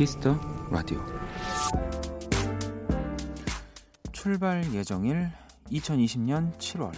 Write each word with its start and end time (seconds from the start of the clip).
Kiss 0.00 0.19
the 0.19 0.34
Radio. 0.70 0.98
출발 4.12 4.64
예정일 4.72 5.30
2020년 5.70 6.56
7월. 6.56 6.90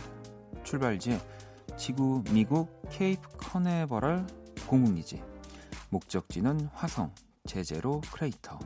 출발지 0.62 1.20
지구 1.76 2.22
미국 2.30 2.70
케이프 2.90 3.28
커네버럴 3.38 4.24
공군기지. 4.68 5.20
목적지는 5.90 6.68
화성 6.74 7.12
제제로 7.44 8.00
크레이터. 8.12 8.56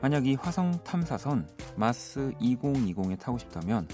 만약 0.00 0.26
이 0.26 0.34
화성 0.34 0.82
탐사선 0.82 1.46
마스 1.76 2.32
2020에 2.40 3.20
타고 3.20 3.36
싶다면 3.36 3.88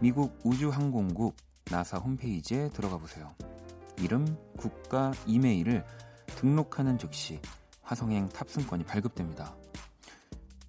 미국 0.00 0.36
우주항공국 0.42 1.36
나사 1.70 1.98
홈페이지에 1.98 2.70
들어가 2.70 2.98
보세요. 2.98 3.32
이름, 4.00 4.26
국가, 4.56 5.12
이메일을 5.28 5.86
등록하는 6.26 6.98
즉시 6.98 7.40
화성행 7.88 8.28
탑승권이 8.28 8.84
발급됩니다. 8.84 9.54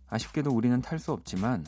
아쉽게도 0.08 0.52
우리는 0.52 0.82
탈 0.82 1.00
수 1.00 1.12
없지만 1.12 1.66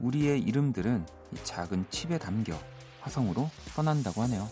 우리의 0.00 0.40
이름들은 0.40 1.06
작은 1.44 1.84
칩에 1.90 2.16
담겨 2.16 2.58
화성으로 3.02 3.50
떠난다고 3.76 4.22
하네요. 4.22 4.48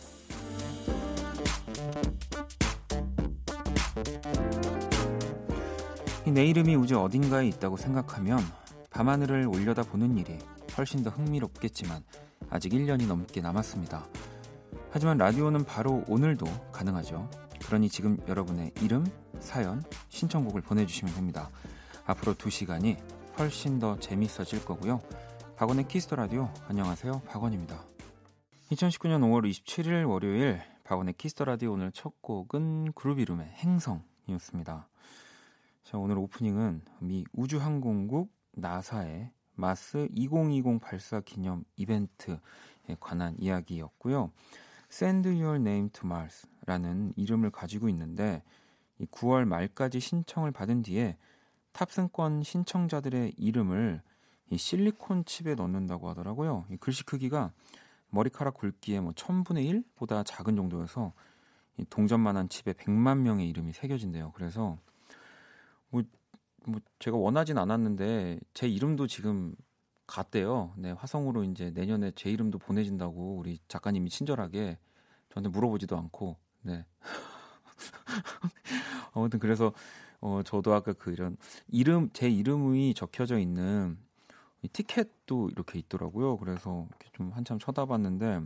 내 6.26 6.44
이름이 6.44 6.74
우주 6.76 7.00
어딘가에 7.00 7.46
있다고 7.48 7.78
생각하면 7.78 8.38
밤하늘을 8.90 9.46
올려다 9.46 9.84
보는 9.84 10.18
일이 10.18 10.38
훨씬 10.76 11.02
더 11.02 11.08
흥미롭겠지만 11.08 12.02
아직 12.50 12.72
1년이 12.72 13.06
넘게 13.06 13.40
남았습니다. 13.40 14.06
하지만 14.90 15.16
라디오는 15.16 15.64
바로 15.64 16.04
오늘도 16.06 16.72
가능하죠. 16.72 17.30
그러니 17.64 17.88
지금 17.88 18.18
여러분의 18.28 18.72
이름, 18.82 19.06
사연, 19.40 19.82
신청곡을 20.08 20.62
보내주시면 20.62 21.14
됩니다. 21.14 21.50
앞으로 22.06 22.34
2시간이 22.34 22.98
훨씬 23.38 23.78
더 23.78 23.98
재밌어질 23.98 24.64
거고요. 24.64 25.00
박원의 25.56 25.88
Kiss 25.88 26.04
the 26.04 26.16
Radio 26.16 26.52
안녕하세요. 26.68 27.22
박원입니다. 27.26 27.82
2019년 28.70 29.20
5월 29.20 29.48
27일 29.48 30.08
월요일 30.08 30.60
박원의 30.84 31.14
Kiss 31.14 31.31
the 31.31 31.44
Radio 31.44 31.72
오늘 31.72 31.92
첫 31.92 32.20
곡은 32.22 32.92
그룹 32.92 33.18
이름의 33.18 33.46
행성이었습니다. 33.46 34.88
자, 35.84 35.98
오늘 35.98 36.18
오프닝은 36.18 36.82
미 37.00 37.24
우주항공국 37.32 38.32
나사의 38.52 39.30
마스 39.54 40.08
2020 40.14 40.80
발사 40.80 41.20
기념 41.20 41.64
이벤트에 41.76 42.38
관한 43.00 43.36
이야기였고요. 43.38 44.30
Send 44.90 45.28
Your 45.28 45.56
Name 45.56 45.90
to 45.90 46.06
Mars라는 46.06 47.12
이름을 47.16 47.50
가지고 47.50 47.88
있는데 47.88 48.42
9월 49.04 49.44
말까지 49.44 50.00
신청을 50.00 50.52
받은 50.52 50.82
뒤에 50.82 51.16
탑승권 51.72 52.42
신청자들의 52.42 53.34
이름을 53.36 54.00
이 54.50 54.56
실리콘 54.56 55.24
칩에 55.24 55.54
넣는다고 55.54 56.08
하더라고요. 56.08 56.66
이 56.70 56.76
글씨 56.76 57.04
크기가 57.04 57.52
머리카락 58.10 58.54
굵기의 58.54 59.00
뭐 59.00 59.12
1000분의 59.12 59.84
1보다 59.98 60.24
작은 60.24 60.56
정도여서 60.56 61.12
이 61.78 61.84
동전만한 61.90 62.48
칩에 62.48 62.72
100만 62.72 63.18
명의 63.18 63.48
이름이 63.48 63.72
새겨진대요. 63.72 64.32
그래서 64.34 64.78
뭐, 65.90 66.02
뭐 66.64 66.80
제가 66.98 67.16
원하진 67.16 67.58
않았는데 67.58 68.40
제 68.54 68.68
이름도 68.68 69.06
지금 69.06 69.54
갔대요. 70.06 70.72
네, 70.76 70.92
화성으로 70.92 71.44
이제 71.44 71.70
내년에 71.70 72.12
제 72.14 72.30
이름도 72.30 72.58
보내진다고 72.58 73.36
우리 73.36 73.58
작가님이 73.68 74.08
친절하게 74.08 74.78
저한테 75.30 75.50
물어보지도 75.50 75.96
않고, 75.96 76.36
네. 76.62 76.86
아무튼 79.14 79.38
그래서 79.38 79.72
어 80.20 80.42
저도 80.44 80.74
아까 80.74 80.92
그 80.92 81.12
이런 81.12 81.36
이름 81.68 82.10
제 82.12 82.28
이름이 82.28 82.94
적혀져 82.94 83.38
있는 83.38 83.98
이 84.62 84.68
티켓도 84.68 85.50
이렇게 85.50 85.78
있더라고요. 85.78 86.38
그래서 86.38 86.86
이렇게 86.88 87.08
좀 87.12 87.30
한참 87.32 87.58
쳐다봤는데 87.58 88.40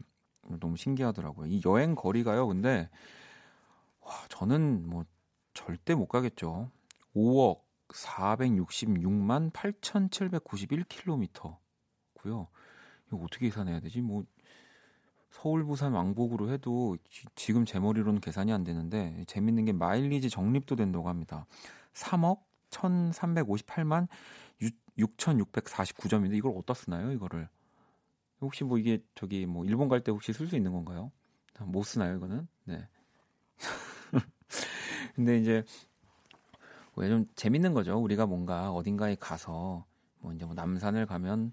너무 0.59 0.77
신기하더라고요. 0.77 1.47
이 1.47 1.63
여행 1.65 1.95
거리가요. 1.95 2.49
근데 2.49 2.91
와 4.01 4.13
저는 4.29 4.89
뭐 4.89 5.05
절대 5.55 5.95
못 5.95 6.07
가겠죠. 6.07 6.71
5억 7.15 7.63
466만 7.89 9.53
8,791km고요. 9.53 11.57
이거 12.25 12.49
어떻게 13.25 13.47
계산해야 13.47 13.81
되지? 13.81 14.01
뭐 14.01 14.25
서울 15.31 15.65
부산 15.65 15.93
왕복으로 15.93 16.51
해도 16.51 16.97
지 17.35 17.53
금 17.55 17.65
제 17.65 17.79
머리로는 17.79 18.21
계산이 18.21 18.53
안 18.53 18.65
되는데 18.65 19.25
재밌는 19.27 19.65
게 19.65 19.73
마일리지 19.73 20.31
적립도 20.31 20.77
된다고 20.77 21.09
합니다. 21.09 21.47
3억 21.95 22.41
1,358만 22.71 24.09
6,649점인데 24.99 26.35
이걸 26.37 26.53
어디다 26.57 26.75
쓰나요? 26.75 27.13
이거를 27.13 27.49
혹시 28.41 28.65
뭐 28.65 28.79
이게 28.79 29.03
저기 29.15 29.47
뭐 29.47 29.65
일본 29.65 29.89
갈 29.89 30.03
때 30.03 30.13
혹시 30.13 30.33
쓸 30.33 30.47
수 30.47 30.57
있는 30.57 30.73
건가요? 30.73 31.11
못 31.61 31.83
쓰나요? 31.85 32.17
이거는 32.17 32.49
네. 32.65 32.89
근데 35.15 35.39
이제 35.39 35.65
왜 36.97 37.09
좀 37.09 37.27
재밌는 37.35 37.73
거죠. 37.75 37.97
우리가 37.99 38.27
뭔가 38.27 38.71
어딘가에 38.73 39.15
가서 39.17 39.85
뭐 40.19 40.33
이제 40.33 40.45
뭐 40.45 40.55
남산을 40.55 41.07
가면 41.07 41.53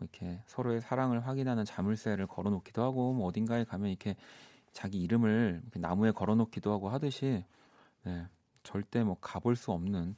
이렇게 0.00 0.42
서로의 0.46 0.80
사랑을 0.80 1.26
확인하는 1.26 1.64
자물쇠를 1.64 2.26
걸어놓기도 2.26 2.82
하고 2.82 3.12
뭐 3.12 3.26
어딘가에 3.26 3.64
가면 3.64 3.88
이렇게 3.88 4.16
자기 4.72 5.00
이름을 5.02 5.60
이렇게 5.62 5.78
나무에 5.80 6.10
걸어놓기도 6.12 6.70
하고 6.72 6.88
하듯이 6.90 7.44
네, 8.04 8.26
절대 8.62 9.02
뭐 9.02 9.16
가볼 9.20 9.56
수 9.56 9.72
없는 9.72 10.14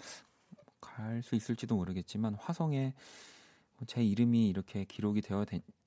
갈 0.81 1.23
수 1.23 1.35
있을지도 1.35 1.77
모르겠지만 1.77 2.35
화성에 2.35 2.95
뭐제 3.79 4.03
이름이 4.05 4.49
이렇게 4.49 4.85
기록이 4.85 5.21
되어 5.23 5.45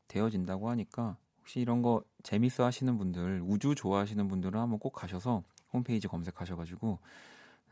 되어진다고 0.08 0.70
하니까 0.70 1.18
혹시 1.40 1.60
이런 1.60 1.82
거 1.82 2.04
재밌어 2.24 2.64
하시는 2.66 2.98
분들 2.98 3.42
우주 3.44 3.76
좋아하시는 3.76 4.28
분들은 4.28 4.60
한번 4.60 4.80
꼭 4.80 4.92
가셔서 4.92 5.44
홈페이지 5.74 6.08
검색하셔가지고 6.08 7.00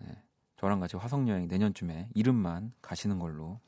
네, 0.01 0.23
저랑 0.57 0.79
같이 0.79 0.97
화성 0.97 1.29
여행 1.29 1.47
내년쯤에 1.47 2.09
이름만 2.13 2.73
가시는 2.81 3.19
걸로. 3.19 3.59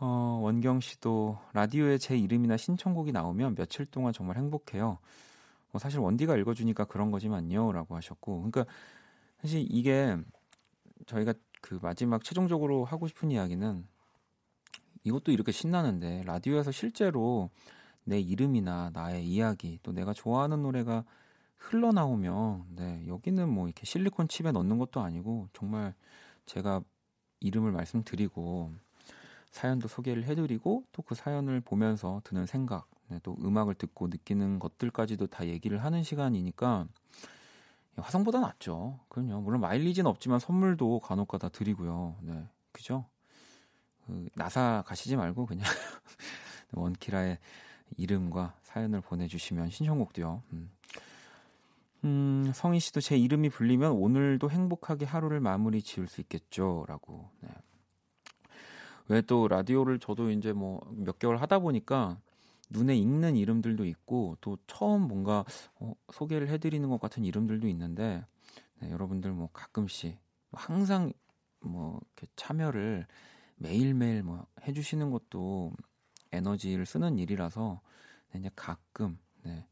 어, 0.00 0.40
원경 0.42 0.80
씨도 0.80 1.38
라디오에 1.52 1.98
제 1.98 2.16
이름이나 2.16 2.56
신청곡이 2.56 3.12
나오면 3.12 3.54
며칠 3.54 3.86
동안 3.86 4.12
정말 4.12 4.36
행복해요. 4.36 4.98
뭐 5.70 5.78
사실 5.78 6.00
원디가 6.00 6.36
읽어주니까 6.36 6.84
그런 6.84 7.10
거지만요. 7.10 7.72
라고 7.72 7.96
하셨고. 7.96 8.38
그러니까 8.38 8.64
사실 9.40 9.66
이게 9.68 10.16
저희가 11.06 11.34
그 11.60 11.78
마지막 11.82 12.24
최종적으로 12.24 12.84
하고 12.84 13.06
싶은 13.08 13.30
이야기는 13.30 13.86
이것도 15.04 15.32
이렇게 15.32 15.52
신나는데 15.52 16.22
라디오에서 16.24 16.72
실제로 16.72 17.50
내 18.04 18.20
이름이나 18.20 18.90
나의 18.92 19.26
이야기 19.26 19.78
또 19.82 19.92
내가 19.92 20.12
좋아하는 20.12 20.62
노래가 20.62 21.04
흘러나오면 21.56 22.66
네, 22.70 23.04
여기는 23.06 23.48
뭐 23.48 23.66
이렇게 23.66 23.86
실리콘 23.86 24.28
칩에 24.28 24.52
넣는 24.52 24.78
것도 24.78 25.00
아니고 25.00 25.48
정말 25.52 25.94
제가 26.46 26.82
이름을 27.40 27.72
말씀드리고 27.72 28.72
사연도 29.54 29.86
소개를 29.88 30.24
해드리고 30.24 30.84
또 30.92 31.02
그 31.02 31.14
사연을 31.14 31.60
보면서 31.60 32.20
드는 32.24 32.46
생각 32.46 32.88
네, 33.08 33.20
또 33.22 33.36
음악을 33.42 33.74
듣고 33.74 34.08
느끼는 34.08 34.58
것들까지도 34.58 35.26
다 35.28 35.46
얘기를 35.46 35.84
하는 35.84 36.02
시간이니까 36.02 36.86
화성보다 37.96 38.40
낫죠. 38.40 38.98
그럼요. 39.08 39.40
물론 39.42 39.60
마일리지는 39.60 40.10
없지만 40.10 40.40
선물도 40.40 41.00
간혹가다 41.00 41.50
드리고요. 41.50 42.16
네, 42.22 42.48
그죠? 42.72 43.04
그 44.06 44.28
나사 44.34 44.82
가시지 44.86 45.16
말고 45.16 45.46
그냥 45.46 45.64
원키라의 46.72 47.38
이름과 47.96 48.54
사연을 48.62 49.02
보내주시면 49.02 49.70
신청곡도요. 49.70 50.42
음, 50.52 50.70
음, 52.04 52.50
성희 52.54 52.80
씨도 52.80 53.00
제 53.00 53.16
이름이 53.16 53.50
불리면 53.50 53.92
오늘도 53.92 54.50
행복하게 54.50 55.04
하루를 55.04 55.40
마무리 55.40 55.82
지을 55.82 56.08
수 56.08 56.20
있겠죠. 56.22 56.84
라고. 56.88 57.30
네. 57.40 57.50
왜 59.08 59.20
또 59.22 59.48
라디오를 59.48 59.98
저도 59.98 60.30
이제 60.30 60.52
뭐 60.52 60.80
몇 60.92 61.18
개월 61.18 61.36
하다 61.38 61.58
보니까 61.60 62.18
눈에 62.70 62.96
익는 62.96 63.36
이름들도 63.36 63.84
있고 63.86 64.36
또 64.40 64.56
처음 64.66 65.02
뭔가 65.02 65.44
어, 65.80 65.94
소개를 66.12 66.48
해드리는 66.48 66.88
것 66.88 67.00
같은 67.00 67.24
이름들도 67.24 67.68
있는데 67.68 68.24
네, 68.80 68.90
여러분들 68.90 69.32
뭐 69.32 69.48
가끔씩 69.52 70.18
항상 70.52 71.12
뭐 71.60 72.00
이렇게 72.02 72.26
참여를 72.36 73.06
매일매일 73.56 74.22
뭐 74.22 74.46
해주시는 74.66 75.10
것도 75.10 75.72
에너지를 76.32 76.86
쓰는 76.86 77.18
일이라서 77.18 77.80
네, 78.32 78.40
이제 78.40 78.50
가끔 78.56 79.18
네. 79.44 79.66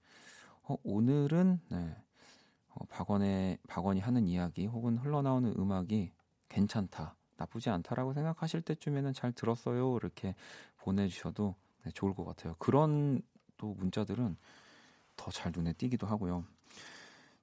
어, 0.63 0.77
오늘은 0.85 1.61
네. 1.71 1.97
어, 2.69 2.85
박원의 2.87 3.59
박원이 3.69 4.01
하는 4.01 4.27
이야기 4.29 4.67
혹은 4.67 4.97
흘러나오는 4.99 5.53
음악이 5.59 6.13
괜찮다, 6.49 7.17
나쁘지 7.43 7.71
않다라고 7.71 8.13
생각하실 8.13 8.63
때쯤에는 8.63 9.13
잘 9.13 9.33
들었어요 9.33 9.97
이렇게 9.97 10.35
보내주셔도 10.79 11.55
네, 11.85 11.91
좋을 11.93 12.15
것 12.15 12.25
같아요. 12.25 12.55
그런 12.59 13.21
또 13.57 13.75
문자들은 13.79 14.37
더 15.17 15.31
잘 15.31 15.53
눈에 15.55 15.73
띄기도 15.75 16.07
하고요. 16.07 16.45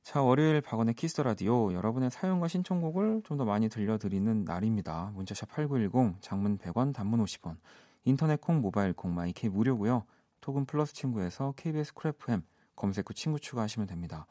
자, 0.02 0.22
월요일 0.22 0.62
박원의 0.62 0.96
키스 0.96 1.12
더 1.12 1.22
라디오 1.22 1.72
여러분의 1.74 2.10
사연과 2.10 2.48
신청곡을 2.48 3.22
좀 3.26 3.38
더 3.38 3.46
많이 3.46 3.70
들려드리는 3.70 4.44
날입니다. 4.44 5.12
문자샵 5.14 5.50
8910, 5.50 6.22
장문 6.22 6.58
100원, 6.58 6.94
단문 6.94 7.24
50원, 7.24 7.58
인터넷 8.06 8.42
콩, 8.42 8.60
모바일 8.62 8.94
콩, 8.94 9.14
my 9.14 9.38
K 9.38 9.50
무료고요. 9.50 10.04
톡은 10.42 10.66
플러스 10.66 10.94
친구에서 10.94 11.54
KBS 11.58 11.94
Cool 11.94 12.26
FM 12.26 12.42
검색 12.76 13.10
후 13.10 13.14
친구 13.14 13.40
추가하시면 13.40 13.88
됩니다. 13.88 14.26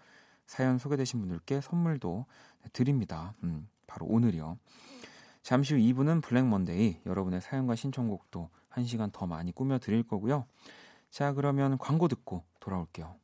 사연 0.47 0.79
소개되신 0.79 1.21
분들께 1.21 1.61
선물도 1.61 2.25
드립니다. 2.73 3.35
음, 3.45 3.69
바로 3.87 4.07
오늘이요. 4.07 4.59
잠시 5.49 5.73
후 5.73 5.81
2부는 5.81 6.21
Black 6.21 6.47
Monday 6.47 7.01
여러분의 7.07 7.41
사연과 7.41 7.75
신청곡도 7.75 8.51
1시간 8.71 9.11
더 9.11 9.27
많이 9.27 9.51
꾸며 9.51 9.79
드릴 9.79 10.03
거고요. 10.03 10.45
자, 11.09 11.33
그러면 11.33 11.79
광고 11.79 12.07
듣고 12.07 12.45
돌아올게요. 12.61 13.17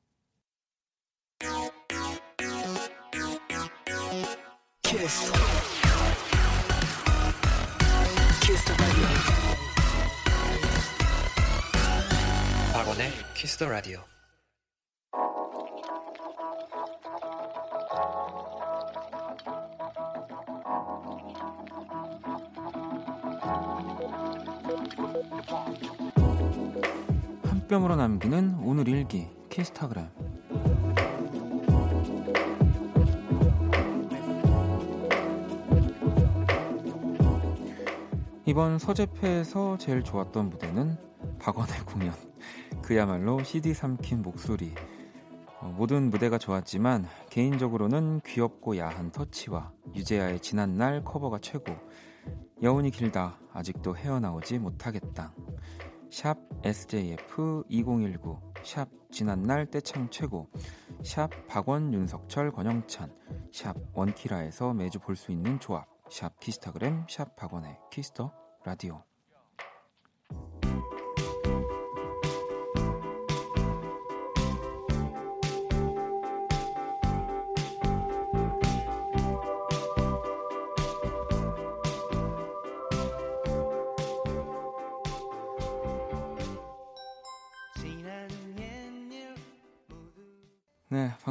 키스. 4.80 5.32
키스 8.40 8.72
박원의 12.72 13.10
키스 13.34 13.58
더 13.58 13.68
라디오. 13.68 14.13
한 27.64 27.68
뼘으로 27.68 27.96
남기는 27.96 28.58
오늘 28.62 28.88
일기 28.88 29.26
키스타그램 29.48 30.06
이번 38.44 38.78
서재패에서 38.78 39.78
제일 39.78 40.02
좋았던 40.02 40.50
무대는 40.50 40.98
박원의 41.38 41.80
공연. 41.86 42.12
그야말로 42.82 43.42
CD 43.42 43.72
삼킨 43.72 44.20
목소리. 44.20 44.74
어, 45.60 45.74
모든 45.74 46.10
무대가 46.10 46.36
좋았지만 46.36 47.06
개인적으로는 47.30 48.20
귀엽고 48.26 48.76
야한 48.76 49.10
터치와 49.10 49.72
유재하의 49.94 50.40
지난 50.40 50.76
날 50.76 51.02
커버가 51.02 51.38
최고. 51.40 51.74
여운이 52.62 52.90
길다. 52.90 53.38
아직도 53.54 53.96
헤어나오지 53.96 54.58
못하겠다. 54.58 55.32
샵 56.14 56.38
SJF 56.62 57.64
2019. 57.68 58.38
샵 58.62 58.88
지난날 59.10 59.66
때참 59.66 60.08
최고. 60.10 60.48
샵 61.02 61.28
박원 61.48 61.92
윤석철 61.92 62.52
권영찬. 62.52 63.12
샵 63.52 63.74
원키라에서 63.94 64.74
매주 64.74 65.00
볼 65.00 65.16
수 65.16 65.32
있는 65.32 65.58
조합. 65.58 65.88
샵 66.08 66.38
키스타그램 66.38 67.04
샵 67.10 67.34
박원의 67.34 67.76
키스 67.90 68.17
더 68.17 68.32
라디오 68.64 69.02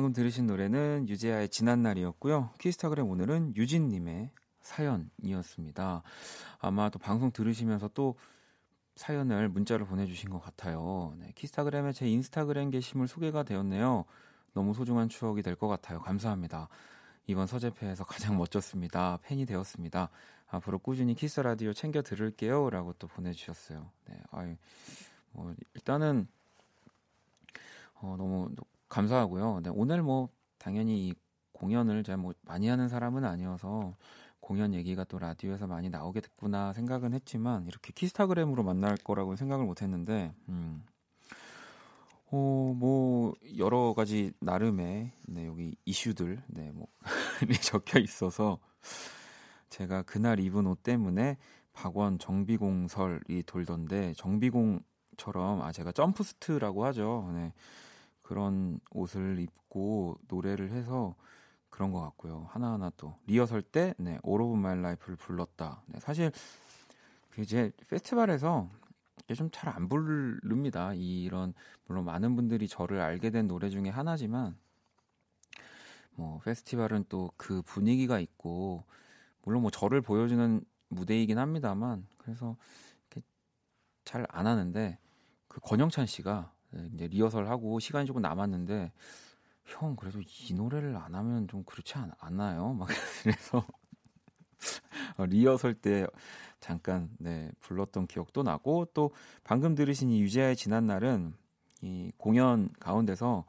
방금 0.03 0.11
들으신 0.11 0.47
노래는 0.47 1.07
유재하의 1.07 1.47
지난날이었고요. 1.47 2.49
키스타그램 2.59 3.07
오늘은 3.07 3.55
유진님의 3.55 4.31
사연이었습니다. 4.59 6.03
아마 6.59 6.89
또 6.89 6.99
방송 6.99 7.31
들으시면서 7.31 7.87
또 7.93 8.17
사연을 8.97 9.47
문자를 9.47 9.85
보내주신 9.85 10.29
것 10.29 10.41
같아요. 10.41 11.13
네, 11.19 11.31
키스타그램에 11.35 11.93
제 11.93 12.05
인스타그램 12.09 12.69
게시물 12.69 13.07
소개가 13.07 13.43
되었네요. 13.43 14.03
너무 14.53 14.73
소중한 14.73 15.07
추억이 15.07 15.41
될 15.41 15.55
것 15.55 15.69
같아요. 15.69 16.01
감사합니다. 16.01 16.67
이번 17.27 17.47
서재페에서 17.47 18.03
가장 18.03 18.35
멋졌습니다. 18.35 19.19
팬이 19.23 19.45
되었습니다. 19.45 20.09
앞으로 20.47 20.79
꾸준히 20.79 21.15
키스 21.15 21.39
라디오 21.39 21.71
챙겨 21.71 22.01
들을게요. 22.01 22.69
라고 22.71 22.91
또 22.99 23.07
보내주셨어요. 23.07 23.89
네, 24.09 24.19
아유, 24.31 24.57
뭐, 25.31 25.55
일단은, 25.75 26.27
어, 28.01 28.15
너무 28.17 28.49
감사하고요. 28.93 29.61
네, 29.63 29.71
오늘 29.73 30.03
뭐, 30.03 30.29
당연히 30.59 31.07
이 31.07 31.13
공연을 31.51 32.03
제가 32.03 32.17
뭐 32.17 32.33
많이 32.41 32.67
하는 32.67 32.87
사람은 32.87 33.25
아니어서 33.25 33.95
공연 34.39 34.73
얘기가 34.73 35.03
또 35.05 35.19
라디오에서 35.19 35.67
많이 35.67 35.89
나오게 35.89 36.21
됐구나 36.21 36.73
생각은 36.73 37.13
했지만 37.13 37.65
이렇게 37.67 37.91
키스타그램으로 37.93 38.63
만날 38.63 38.97
거라고 38.97 39.35
생각을 39.35 39.65
못 39.65 39.81
했는데 39.81 40.33
음. 40.49 40.83
어, 42.31 42.73
뭐 42.75 43.35
여러 43.57 43.93
가지 43.93 44.33
나름의 44.39 45.11
네, 45.27 45.45
여기 45.45 45.75
이슈들 45.85 46.41
네, 46.47 46.71
뭐 46.73 46.87
적혀 47.61 47.99
있어서 47.99 48.59
제가 49.69 50.03
그날 50.03 50.39
입은 50.39 50.67
옷 50.67 50.83
때문에 50.83 51.37
박원 51.71 52.19
정비공설이 52.19 53.43
돌던데 53.45 54.13
정비공처럼 54.17 55.61
아 55.61 55.71
제가 55.71 55.91
점프스트라고 55.91 56.85
하죠. 56.85 57.31
네. 57.33 57.53
그런 58.23 58.79
옷을 58.91 59.39
입고 59.39 60.17
노래를 60.29 60.71
해서 60.71 61.15
그런 61.69 61.91
것 61.91 62.01
같고요. 62.01 62.47
하나하나 62.51 62.91
또 62.97 63.15
리허설 63.27 63.61
때 63.63 63.93
네, 63.97 64.19
All 64.27 64.41
of 64.41 64.53
My 64.57 64.77
Life를 64.79 65.15
불렀다. 65.17 65.83
네, 65.87 65.99
사실 65.99 66.31
그 67.31 67.41
이제 67.41 67.71
페스티벌에서 67.89 68.69
좀 69.35 69.49
잘 69.51 69.69
안 69.69 69.89
부릅니다. 69.89 70.93
이런 70.95 71.53
물론 71.85 72.05
많은 72.05 72.35
분들이 72.35 72.67
저를 72.67 72.99
알게 73.01 73.31
된 73.31 73.47
노래 73.47 73.69
중에 73.69 73.89
하나지만 73.89 74.57
뭐 76.15 76.39
페스티벌은 76.41 77.05
또 77.09 77.31
그 77.37 77.61
분위기가 77.63 78.19
있고 78.19 78.85
물론 79.43 79.63
뭐 79.63 79.71
저를 79.71 80.01
보여주는 80.01 80.63
무대이긴 80.89 81.39
합니다만 81.39 82.07
그래서 82.17 82.57
잘 84.05 84.25
안 84.29 84.47
하는데 84.47 84.97
그 85.47 85.59
권영찬 85.61 86.05
씨가 86.05 86.52
이제 86.93 87.07
리허설 87.07 87.47
하고 87.47 87.79
시간이 87.79 88.05
조금 88.05 88.21
남았는데 88.21 88.91
형 89.65 89.95
그래도 89.95 90.19
이 90.21 90.53
노래를 90.53 90.95
안 90.97 91.15
하면 91.15 91.47
좀 91.47 91.63
그렇지 91.63 91.95
않, 91.97 92.11
않아요? 92.19 92.73
막 92.73 92.87
그래서 93.23 93.65
어, 95.17 95.25
리허설 95.25 95.73
때 95.75 96.05
잠깐 96.59 97.09
네 97.19 97.51
불렀던 97.59 98.07
기억도 98.07 98.43
나고 98.43 98.85
또 98.93 99.11
방금 99.43 99.75
들으신 99.75 100.09
이 100.09 100.21
유재하의 100.21 100.55
지난 100.55 100.87
날은 100.87 101.33
이 101.81 102.11
공연 102.17 102.69
가운데서 102.79 103.45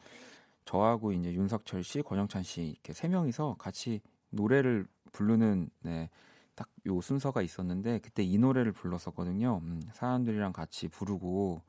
저하고 0.65 1.13
이제 1.13 1.33
윤석철 1.33 1.85
씨, 1.85 2.03
권영찬 2.03 2.43
씨 2.43 2.63
이렇게 2.63 2.93
세 2.93 3.07
명이서 3.09 3.57
같이 3.59 4.01
노래를 4.31 4.87
부르는 5.13 5.71
네, 5.83 6.11
딱 6.55 6.69
요 6.87 7.01
순서가 7.01 7.43
있었는데 7.43 8.01
그때 8.01 8.23
이 8.23 8.39
노래를 8.39 8.73
불렀었거든요. 8.73 9.61
음, 9.63 9.81
사람들이랑 9.95 10.53
같이 10.53 10.89
부르고 10.89 11.63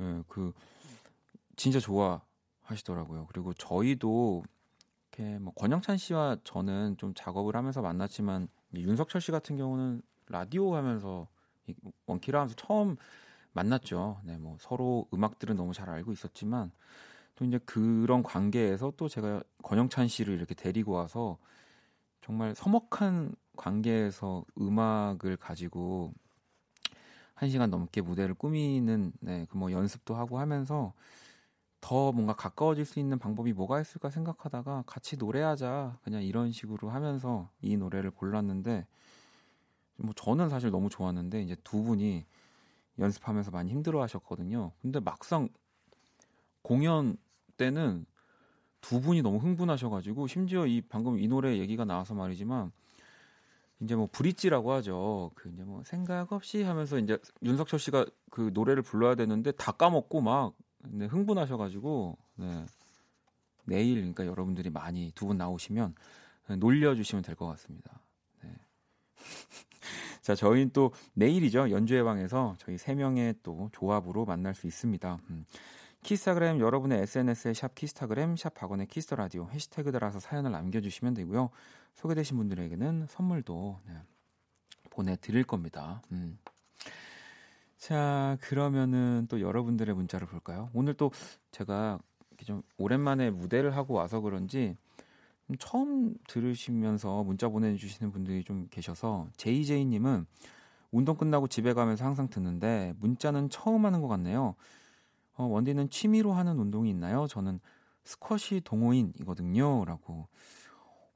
예, 0.00 0.22
그 0.28 0.52
진짜 1.56 1.78
좋아 1.78 2.22
하시더라고요. 2.62 3.26
그리고 3.28 3.52
저희도 3.54 4.44
이렇게 5.10 5.38
뭐 5.38 5.52
권영찬 5.54 5.98
씨와 5.98 6.38
저는 6.44 6.96
좀 6.96 7.12
작업을 7.14 7.56
하면서 7.56 7.82
만났지만 7.82 8.48
윤석철 8.74 9.20
씨 9.20 9.30
같은 9.30 9.56
경우는 9.56 10.02
라디오 10.28 10.74
하면서 10.76 11.28
원키라 12.06 12.40
하면서 12.40 12.54
처음 12.56 12.96
만났죠. 13.52 14.20
네, 14.24 14.38
뭐 14.38 14.56
서로 14.60 15.08
음악들은 15.12 15.56
너무 15.56 15.72
잘 15.72 15.90
알고 15.90 16.12
있었지만 16.12 16.70
또 17.34 17.44
이제 17.44 17.58
그런 17.64 18.22
관계에서 18.22 18.92
또 18.96 19.08
제가 19.08 19.42
권영찬 19.62 20.08
씨를 20.08 20.34
이렇게 20.34 20.54
데리고 20.54 20.92
와서 20.92 21.38
정말 22.22 22.54
서먹한 22.54 23.34
관계에서 23.56 24.44
음악을 24.58 25.36
가지고 25.36 26.12
한 27.40 27.48
시간 27.48 27.70
넘게 27.70 28.02
무대를 28.02 28.34
꾸미는 28.34 29.12
네, 29.20 29.46
그 29.48 29.56
뭐 29.56 29.72
연습도 29.72 30.14
하고 30.14 30.38
하면서 30.38 30.92
더 31.80 32.12
뭔가 32.12 32.34
가까워질 32.34 32.84
수 32.84 32.98
있는 33.00 33.18
방법이 33.18 33.54
뭐가 33.54 33.80
있을까 33.80 34.10
생각하다가 34.10 34.84
같이 34.86 35.16
노래하자 35.16 35.98
그냥 36.02 36.22
이런 36.22 36.52
식으로 36.52 36.90
하면서 36.90 37.48
이 37.62 37.78
노래를 37.78 38.10
골랐는데 38.10 38.86
뭐 39.96 40.12
저는 40.14 40.50
사실 40.50 40.70
너무 40.70 40.90
좋았는데 40.90 41.42
이제 41.42 41.56
두 41.64 41.82
분이 41.82 42.26
연습하면서 42.98 43.50
많이 43.52 43.70
힘들어 43.70 44.02
하셨거든요. 44.02 44.72
근데 44.82 45.00
막상 45.00 45.48
공연 46.62 47.16
때는 47.56 48.04
두 48.82 49.00
분이 49.00 49.22
너무 49.22 49.38
흥분하셔가지고 49.38 50.26
심지어 50.26 50.66
이 50.66 50.82
방금 50.82 51.18
이 51.18 51.28
노래 51.28 51.58
얘기가 51.58 51.86
나와서 51.86 52.14
말이지만 52.14 52.72
이제 53.80 53.94
뭐 53.96 54.08
브릿지라고 54.12 54.72
하죠. 54.72 55.30
그 55.34 55.48
이제 55.52 55.64
뭐 55.64 55.82
생각 55.84 56.32
없이 56.32 56.62
하면서 56.62 56.98
이제 56.98 57.18
윤석철 57.42 57.78
씨가 57.78 58.06
그 58.30 58.50
노래를 58.52 58.82
불러야 58.82 59.14
되는데 59.14 59.52
다 59.52 59.72
까먹고 59.72 60.20
막 60.20 60.54
네, 60.86 61.06
흥분하셔가지고 61.06 62.18
네. 62.36 62.66
내일 63.64 63.96
그러니까 63.96 64.26
여러분들이 64.26 64.70
많이 64.70 65.12
두 65.14 65.26
분 65.26 65.36
나오시면 65.38 65.94
놀려주시면 66.58 67.22
될 67.22 67.36
것 67.36 67.46
같습니다. 67.48 68.00
네. 68.42 68.50
자, 70.22 70.34
저희는 70.34 70.70
또 70.72 70.92
내일이죠. 71.14 71.70
연주회 71.70 72.02
방에서 72.02 72.56
저희 72.58 72.76
세 72.76 72.94
명의 72.94 73.34
또 73.42 73.68
조합으로 73.72 74.24
만날 74.24 74.54
수 74.54 74.66
있습니다. 74.66 75.18
음. 75.30 75.44
키스타그램 76.02 76.60
여러분의 76.60 77.02
SNS에 77.02 77.52
샵 77.54 77.74
키스타그램 77.74 78.36
샵 78.36 78.54
박원의 78.54 78.86
키스 78.86 79.05
더 79.05 79.16
라디오 79.16 79.48
해시태그 79.50 79.92
달아서 79.92 80.18
사연을 80.18 80.50
남겨주시면 80.50 81.14
되고요. 81.14 81.50
소개되신 82.00 82.38
분들에게는 82.38 83.06
선물도 83.08 83.78
네, 83.86 83.92
보내드릴 84.88 85.44
겁니다. 85.44 86.00
음. 86.12 86.38
자 87.76 88.38
그러면은 88.40 89.26
또 89.28 89.40
여러분들의 89.40 89.94
문자를 89.94 90.26
볼까요? 90.26 90.70
오늘 90.72 90.94
또 90.94 91.10
제가 91.50 91.98
좀 92.44 92.62
오랜만에 92.78 93.30
무대를 93.30 93.76
하고 93.76 93.94
와서 93.94 94.20
그런지 94.20 94.76
처음 95.58 96.14
들으시면서 96.26 97.22
문자 97.22 97.48
보내주시는 97.48 98.12
분들이 98.12 98.44
좀 98.44 98.68
계셔서 98.70 99.28
제이제이님은 99.36 100.26
운동 100.92 101.16
끝나고 101.16 101.48
집에 101.48 101.74
가면서 101.74 102.06
항상 102.06 102.28
듣는데 102.28 102.94
문자는 102.98 103.50
처음 103.50 103.84
하는 103.84 104.00
것 104.00 104.08
같네요. 104.08 104.54
어, 105.34 105.44
원디는 105.44 105.90
취미로 105.90 106.32
하는 106.32 106.58
운동이 106.58 106.88
있나요? 106.90 107.26
저는 107.26 107.60
스쿼시 108.04 108.62
동호인이거든요. 108.64 109.84
라고. 109.84 110.28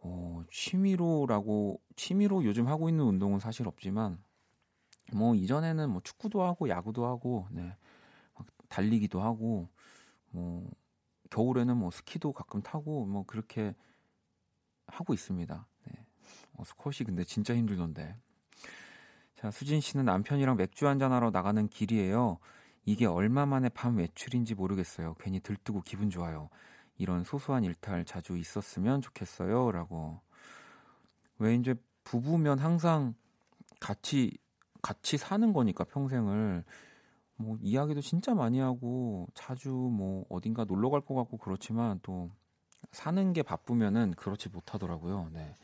어, 0.05 0.43
취미로라고, 0.51 1.81
취미로 1.97 2.45
요즘 2.45 2.69
하고 2.69 2.91
있는 2.91 3.05
운동은 3.05 3.39
사실 3.41 3.67
없지만, 3.67 4.23
뭐, 5.15 5.35
이전에는 5.35 5.91
뭐 5.91 6.03
축구도 6.03 6.43
하고, 6.43 6.69
야구도 6.69 7.07
하고, 7.07 7.47
네. 7.51 7.75
막 8.35 8.47
달리기도 8.69 9.23
하고, 9.23 9.71
뭐, 10.31 10.71
겨울에는 11.31 11.77
뭐 11.77 11.91
스키도 11.91 12.33
가끔 12.33 12.61
타고, 12.61 13.07
뭐, 13.07 13.25
그렇게 13.25 13.75
하고 14.87 15.15
있습니다. 15.15 15.67
네. 15.87 16.07
어, 16.53 16.65
스쿼시 16.65 17.05
근데 17.05 17.25
진짜 17.25 17.57
힘들던데. 17.57 18.15
자, 19.37 19.51
수진 19.51 19.81
씨는 19.81 20.05
남편이랑 20.05 20.57
맥주 20.57 20.87
한잔 20.87 21.13
하러 21.13 21.31
나가는 21.31 21.67
길이에요. 21.67 22.39
이게 22.85 23.07
얼마 23.07 23.47
만에 23.47 23.71
밤 23.71 23.97
외출인지 23.97 24.55
모르겠어요. 24.55 25.15
괜히 25.15 25.41
들뜨고 25.41 25.81
기분 25.81 26.11
좋아요. 26.11 26.51
이런 26.97 27.25
소소한 27.25 27.65
일탈 27.65 28.05
자주 28.05 28.37
있었으면 28.37 29.01
좋겠어요. 29.01 29.73
라고. 29.73 30.21
왜 31.39 31.55
이제 31.55 31.75
부부면 32.05 32.59
항상 32.59 33.15
같이, 33.81 34.37
같이 34.83 35.17
사는 35.17 35.53
거니까 35.53 35.85
평생을. 35.85 36.65
뭐 37.37 37.59
이야기도 37.61 38.01
진짜 38.01 38.35
많이 38.35 38.61
하고 38.61 39.27
자주 39.35 39.71
뭐 39.71 40.25
어딘가 40.29 40.65
놀러 40.65 40.89
갈 40.91 41.01
것 41.01 41.15
같고 41.15 41.37
그렇지만 41.39 41.99
또 42.03 42.31
사는 42.93 43.33
게 43.33 43.43
바쁘면은 43.43 44.13
그렇지 44.13 44.51
못하더라고요. 44.51 45.31
네. 45.33 45.55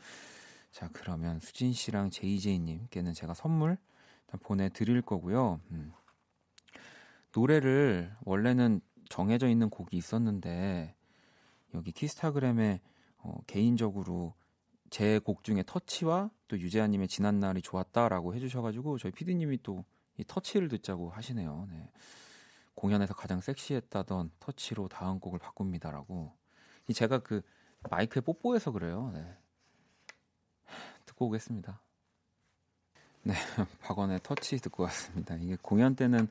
자, 0.71 0.89
그러면 0.91 1.39
수진 1.39 1.71
씨랑 1.71 2.09
제이제이님께는 2.09 3.13
제가 3.13 3.33
선물 3.33 3.77
보내드릴 4.41 5.01
거고요. 5.01 5.61
음. 5.71 5.93
노래를 7.33 8.13
원래는 8.25 8.81
정해져 9.09 9.47
있는 9.47 9.69
곡이 9.69 9.95
있었는데 9.95 10.95
여기 11.73 11.91
키스타그램에 11.91 12.81
어, 13.17 13.37
개인적으로 13.47 14.33
제 14.89 15.19
곡 15.19 15.43
중에 15.43 15.63
터치와 15.65 16.29
또 16.47 16.59
유재하님의 16.59 17.07
지난 17.07 17.39
날이 17.39 17.61
좋았다라고 17.61 18.35
해주셔가지고 18.35 18.97
저희 18.97 19.11
피디님이 19.11 19.61
또 19.63 19.85
이 20.17 20.23
터치를 20.27 20.67
듣자고 20.67 21.09
하시네요. 21.09 21.67
네. 21.71 21.89
공연에서 22.75 23.13
가장 23.13 23.41
섹시했다던 23.41 24.31
터치로 24.39 24.87
다음 24.87 25.19
곡을 25.19 25.39
바꿉니다라고. 25.39 26.33
이 26.87 26.93
제가 26.93 27.19
그 27.19 27.41
마이크에 27.89 28.21
뽀뽀해서 28.21 28.71
그래요. 28.71 29.11
네. 29.13 29.37
듣고 31.05 31.27
오겠습니다. 31.27 31.81
네, 33.23 33.33
박원의 33.81 34.21
터치 34.23 34.57
듣고 34.57 34.83
왔습니다. 34.83 35.35
이게 35.35 35.57
공연 35.61 35.95
때는 35.95 36.27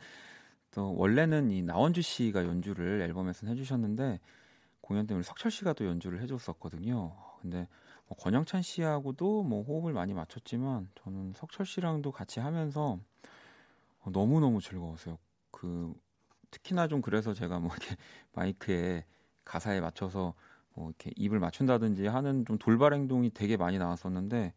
또 0.70 0.94
원래는 0.96 1.50
이 1.50 1.62
나원주 1.62 2.02
씨가 2.02 2.44
연주를 2.44 3.02
앨범에서 3.02 3.46
해주셨는데 3.48 4.20
공연 4.90 5.06
때문에 5.06 5.22
석철 5.22 5.52
씨가 5.52 5.74
또 5.74 5.86
연주를 5.86 6.20
해줬었거든요. 6.20 7.14
근데 7.40 7.68
뭐 8.08 8.18
권영찬 8.18 8.60
씨하고도 8.60 9.44
뭐 9.44 9.62
호흡을 9.62 9.92
많이 9.92 10.14
맞췄지만 10.14 10.88
저는 10.96 11.32
석철 11.36 11.64
씨랑도 11.64 12.10
같이 12.10 12.40
하면서 12.40 12.98
너무 14.06 14.40
너무 14.40 14.60
즐거웠어요. 14.60 15.16
그 15.52 15.94
특히나 16.50 16.88
좀 16.88 17.02
그래서 17.02 17.32
제가 17.32 17.60
뭐 17.60 17.70
이렇게 17.70 17.94
마이크에 18.34 19.04
가사에 19.44 19.80
맞춰서 19.80 20.34
뭐 20.74 20.88
이렇게 20.88 21.12
입을 21.14 21.38
맞춘다든지 21.38 22.08
하는 22.08 22.44
좀 22.44 22.58
돌발 22.58 22.92
행동이 22.92 23.30
되게 23.30 23.56
많이 23.56 23.78
나왔었는데 23.78 24.52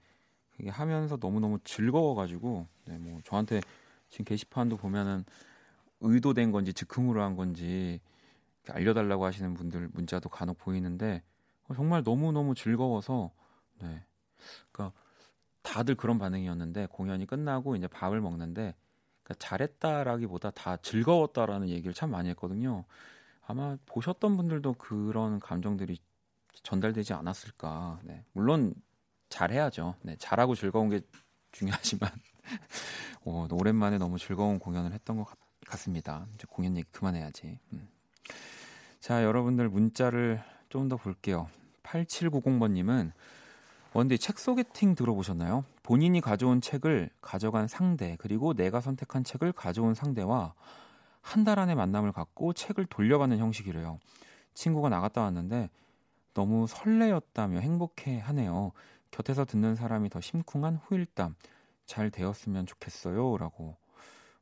그게 0.57 0.71
하면서 0.71 1.15
너무 1.15 1.41
너무 1.41 1.59
즐거워가지고 1.63 2.65
네, 2.85 2.97
뭐 2.97 3.21
저한테 3.23 3.61
지금 4.09 4.25
게시판도 4.25 4.77
보면은 4.77 5.25
의도된 6.01 6.51
건지 6.51 6.73
즉흥으로 6.73 7.21
한 7.21 7.35
건지 7.35 8.01
알려달라고 8.69 9.25
하시는 9.25 9.53
분들 9.53 9.89
문자도 9.93 10.29
간혹 10.29 10.57
보이는데 10.57 11.23
어, 11.67 11.73
정말 11.73 12.03
너무 12.03 12.31
너무 12.31 12.55
즐거워서 12.55 13.31
네, 13.81 14.05
그러니까 14.71 14.97
다들 15.61 15.95
그런 15.95 16.17
반응이었는데 16.19 16.87
공연이 16.91 17.25
끝나고 17.25 17.75
이제 17.75 17.87
밥을 17.87 18.21
먹는데 18.21 18.75
그러니까 19.23 19.33
잘했다라기보다 19.39 20.51
다 20.51 20.77
즐거웠다라는 20.77 21.69
얘기를 21.69 21.93
참 21.93 22.11
많이 22.11 22.29
했거든요. 22.29 22.85
아마 23.45 23.77
보셨던 23.85 24.37
분들도 24.37 24.73
그런 24.73 25.39
감정들이 25.39 25.97
전달되지 26.63 27.13
않았을까. 27.13 27.99
네, 28.03 28.23
물론 28.33 28.73
잘해야죠. 29.29 29.95
네, 30.01 30.15
잘하고 30.17 30.55
즐거운 30.55 30.89
게 30.89 31.01
중요하지만 31.51 32.09
어, 33.25 33.47
오랜만에 33.51 33.97
너무 33.97 34.17
즐거운 34.17 34.59
공연을 34.59 34.91
했던 34.93 35.17
것 35.17 35.25
같아요. 35.25 35.43
같습니다. 35.65 36.27
이제 36.33 36.45
공연 36.49 36.75
얘기 36.77 36.89
그만해야지. 36.91 37.59
음. 37.73 37.87
자, 38.99 39.23
여러분들 39.23 39.69
문자를 39.69 40.41
좀 40.69 40.89
더 40.89 40.97
볼게요. 40.97 41.49
8790번님은 41.83 43.11
원디 43.93 44.17
책 44.17 44.39
소개팅 44.39 44.95
들어보셨나요? 44.95 45.65
본인이 45.83 46.19
가져온 46.19 46.61
책을 46.61 47.11
가져간 47.21 47.67
상대, 47.67 48.15
그리고 48.19 48.53
내가 48.55 48.81
선택한 48.81 49.23
책을 49.23 49.51
가져온 49.51 49.93
상대와 49.93 50.53
한 51.21 51.43
달 51.45 51.59
안에 51.59 51.75
만남을 51.75 52.11
갖고 52.11 52.53
책을 52.53 52.85
돌려받는 52.87 53.37
형식이래요. 53.37 53.99
친구가 54.55 54.89
나갔다 54.89 55.21
왔는데 55.21 55.69
너무 56.33 56.65
설레였다며 56.67 57.59
행복해 57.59 58.19
하네요. 58.19 58.71
곁에서 59.11 59.45
듣는 59.45 59.75
사람이 59.75 60.09
더 60.09 60.19
심쿵한 60.19 60.79
후일담 60.87 61.35
잘 61.85 62.09
되었으면 62.09 62.65
좋겠어요. 62.65 63.37
라고. 63.37 63.75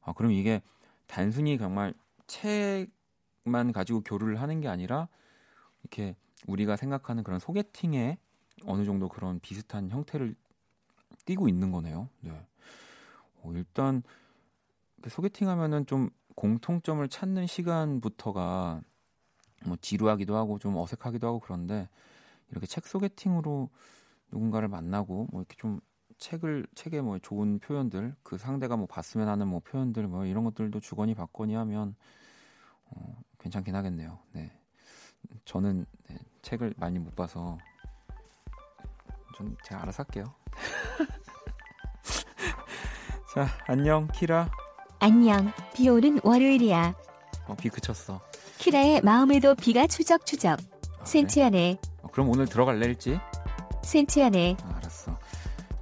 아, 0.01 0.13
그럼 0.13 0.31
이게 0.31 0.61
단순히 1.07 1.57
정말 1.57 1.93
책 2.27 2.87
만 3.43 3.71
가지고 3.71 4.01
교류를 4.01 4.41
하는 4.41 4.61
게 4.61 4.67
아니라 4.67 5.07
이렇게 5.81 6.15
우리가 6.47 6.75
생각하는 6.75 7.23
그런 7.23 7.39
소개팅에 7.39 8.17
어느 8.65 8.85
정도 8.85 9.07
그런 9.09 9.39
비슷한 9.39 9.89
형태를 9.89 10.35
띠고 11.25 11.47
있는 11.47 11.71
거네요. 11.71 12.09
네. 12.21 12.31
어, 13.41 13.51
일단 13.53 14.03
소개팅 15.07 15.49
하면은 15.49 15.85
좀 15.85 16.09
공통점을 16.35 17.07
찾는 17.07 17.47
시간부터가 17.47 18.81
뭐 19.65 19.77
지루하기도 19.81 20.35
하고 20.35 20.59
좀 20.59 20.75
어색하기도 20.75 21.27
하고 21.27 21.39
그런데 21.39 21.89
이렇게 22.49 22.65
책 22.67 22.85
소개팅으로 22.85 23.69
누군가를 24.31 24.67
만나고 24.67 25.27
뭐 25.31 25.41
이렇게 25.41 25.55
좀 25.57 25.79
책을 26.17 26.67
책에 26.75 27.01
뭐 27.01 27.17
좋은 27.19 27.59
표현들 27.59 28.15
그 28.23 28.37
상대가 28.37 28.77
뭐 28.77 28.85
봤으면 28.85 29.27
하는 29.27 29.47
뭐 29.47 29.59
표현들 29.59 30.07
뭐 30.07 30.25
이런 30.25 30.43
것들도 30.43 30.79
주거니 30.79 31.15
받거니 31.15 31.55
하면 31.55 31.95
어, 32.85 33.21
괜찮긴 33.41 33.75
하겠네요. 33.75 34.17
네. 34.33 34.51
저는 35.45 35.85
네, 36.07 36.17
책을 36.41 36.73
많이 36.77 36.99
못 36.99 37.15
봐서 37.15 37.57
좀 39.35 39.55
제가 39.63 39.81
알아서 39.81 40.03
할게요. 40.03 40.33
자, 43.33 43.47
안녕 43.67 44.07
키라. 44.13 44.51
안녕. 44.99 45.51
비 45.73 45.89
오는 45.89 46.19
월요일이야. 46.23 46.93
어, 47.47 47.55
비 47.55 47.69
그쳤어. 47.69 48.21
키라의 48.57 49.01
마음에도 49.01 49.55
비가 49.55 49.87
추적추적. 49.87 50.59
아, 50.99 51.05
센치하네. 51.05 51.77
어, 52.03 52.07
그럼 52.11 52.29
오늘 52.29 52.47
들어갈래 52.47 52.85
일지? 52.85 53.19
센치하네. 53.83 54.57
아, 54.63 54.81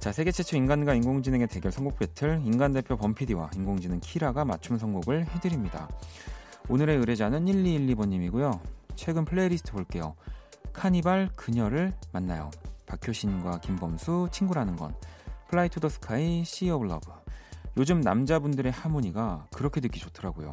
자, 0.00 0.12
세계 0.12 0.32
최초 0.32 0.56
인간과 0.56 0.94
인공지능의 0.94 1.46
대결 1.48 1.70
선곡 1.70 1.98
배틀 1.98 2.40
인간 2.46 2.72
대표 2.72 2.96
범피디와 2.96 3.50
인공지능 3.54 4.00
키라가 4.00 4.46
맞춤 4.46 4.78
선곡을 4.78 5.26
해드립니다. 5.26 5.90
오늘의 6.70 6.98
의뢰자는 6.98 7.46
1212번님이고요. 7.46 8.60
최근 8.94 9.24
플레이리스트 9.24 9.72
볼게요. 9.72 10.14
카니발 10.72 11.30
그녀를 11.34 11.92
만나요. 12.12 12.48
박효신과 12.86 13.58
김범수 13.58 14.28
친구라는 14.30 14.76
건 14.76 14.94
Fly 15.48 15.68
to 15.68 15.80
the 15.80 15.88
Sky 15.88 16.44
Sea 16.44 16.70
of 16.70 16.84
Love 16.84 17.10
요즘 17.76 18.00
남자분들의 18.00 18.70
하모니가 18.70 19.48
그렇게 19.52 19.80
듣기 19.80 19.98
좋더라고요. 19.98 20.48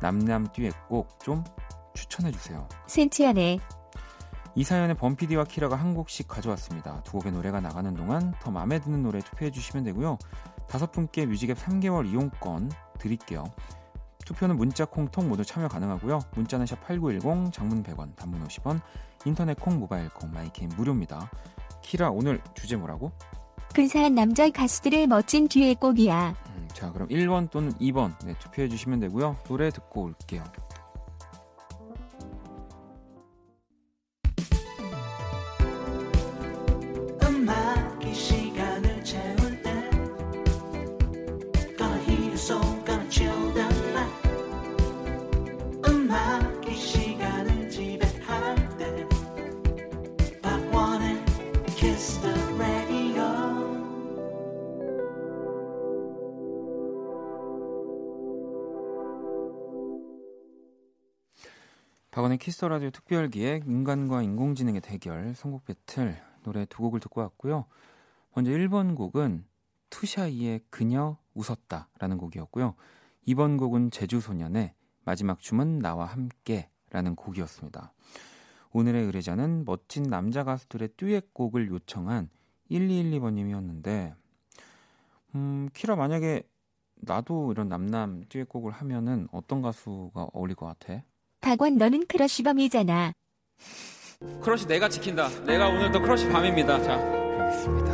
남남 0.00 0.48
듀엣 0.52 0.88
곡좀 0.88 1.44
추천해 1.94 2.32
주세요. 2.32 2.68
센치하네. 2.88 3.60
이 4.56 4.64
사연에 4.64 4.94
범피디와 4.94 5.44
키라가 5.44 5.76
한 5.76 5.94
곡씩 5.94 6.26
가져왔습니다. 6.26 7.04
두 7.04 7.12
곡의 7.12 7.30
노래가 7.30 7.60
나가는 7.60 7.94
동안 7.94 8.34
더 8.40 8.50
마음에 8.50 8.80
드는 8.80 9.04
노래 9.04 9.20
투표해 9.20 9.52
주시면 9.52 9.84
되고요. 9.84 10.18
다섯 10.68 10.90
분께 10.90 11.26
뮤직앱 11.26 11.56
3개월 11.58 12.08
이용권 12.08 12.72
드릴게요. 12.98 13.44
투표는 14.28 14.58
문자, 14.58 14.84
콩, 14.84 15.08
톡 15.08 15.26
모두 15.26 15.42
참여 15.42 15.68
가능하고요. 15.68 16.20
문자는 16.34 16.66
샵 16.66 16.86
8910, 16.86 17.50
장문 17.50 17.82
100원, 17.82 18.14
단문 18.14 18.46
50원, 18.46 18.78
인터넷 19.24 19.58
콩, 19.58 19.78
모바일 19.78 20.10
콩, 20.10 20.30
my 20.30 20.41
K는 20.41 20.70
무료입니다. 20.76 21.30
키라 21.82 22.10
오늘 22.10 22.42
주제 22.54 22.76
뭐라고? 22.76 23.10
근사한 23.74 24.14
남자 24.14 24.50
가수들의 24.50 25.06
멋진 25.06 25.48
듀엣곡이야. 25.48 26.34
음, 26.46 26.68
자 26.74 26.92
그럼 26.92 27.08
1번 27.08 27.50
또는 27.50 27.72
2번 27.74 28.12
네, 28.26 28.34
투표해 28.38 28.68
주시면 28.68 29.00
되고요. 29.00 29.38
노래 29.44 29.70
듣고 29.70 30.02
올게요. 30.02 30.44
박원의 62.38 62.44
키스 62.44 62.59
더 62.59 62.68
라디오 62.68 62.90
특별 62.90 63.28
기획 63.28 63.66
인간과 63.66 64.22
인공지능의 64.22 64.80
대결 64.80 65.34
선곡 65.34 65.64
배틀 65.64 66.16
노래 66.44 66.64
두 66.66 66.82
곡을 66.82 67.00
듣고 67.00 67.20
왔고요. 67.20 67.66
먼저 68.34 68.50
1번 68.52 68.96
곡은 68.96 69.44
투샤이의 69.90 70.60
그녀 70.70 71.18
웃었다라는 71.34 72.16
곡이었고요. 72.16 72.74
2번 73.26 73.58
곡은 73.58 73.90
제주 73.90 74.20
소년의 74.20 74.72
마지막 75.04 75.40
춤은 75.40 75.80
나와 75.80 76.06
함께라는 76.06 77.16
곡이었습니다. 77.16 77.92
오늘의 78.72 79.06
의뢰자는 79.06 79.64
멋진 79.66 80.04
남자 80.04 80.44
가수들의 80.44 80.90
듀엣곡을 80.96 81.68
요청한 81.68 82.30
1212번님이었는데 82.70 84.14
음, 85.34 85.68
키라 85.74 85.96
만약에 85.96 86.42
나도 86.96 87.52
이런 87.52 87.68
남남 87.68 88.24
듀엣곡을 88.28 88.72
하면은 88.72 89.28
어떤 89.32 89.60
가수가 89.60 90.30
어울릴 90.32 90.56
것 90.56 90.66
같아? 90.66 91.02
박원 91.40 91.78
너는 91.78 92.06
크러쉬범이잖아. 92.06 93.12
크러쉬 94.42 94.66
내가 94.66 94.88
지킨다. 94.88 95.28
내가 95.44 95.68
오늘도 95.68 96.02
크러쉬 96.02 96.28
밤입니다. 96.28 96.82
자, 96.82 96.94
알겠습니다. 96.94 97.92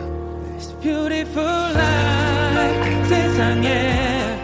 It's 0.57 0.81
beautiful 0.81 1.73
life 1.75 3.05
세상에. 3.07 4.41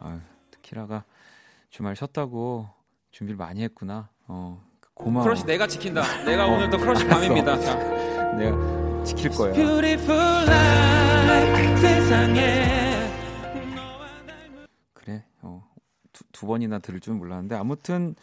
아, 0.00 0.20
키라가 0.62 1.04
주말 1.70 1.94
쉬었다고 1.94 2.68
준비를 3.12 3.36
많이 3.36 3.62
했구나. 3.62 4.08
어, 4.26 4.60
고마워. 4.94 5.24
크러쉬 5.24 5.44
내가 5.46 5.66
지킨다. 5.66 6.02
내가 6.24 6.46
어, 6.46 6.52
오늘도 6.56 6.78
크러쉬 6.78 7.04
알았어. 7.04 7.20
밤입니다. 7.20 7.60
자, 7.60 7.74
내가 8.36 9.04
지킬 9.04 9.30
거야. 9.30 9.52
두, 16.22 16.40
두 16.40 16.46
번이나 16.46 16.78
들을 16.78 17.00
줄 17.00 17.14
몰랐는데 17.14 17.54
아무튼 17.54 18.14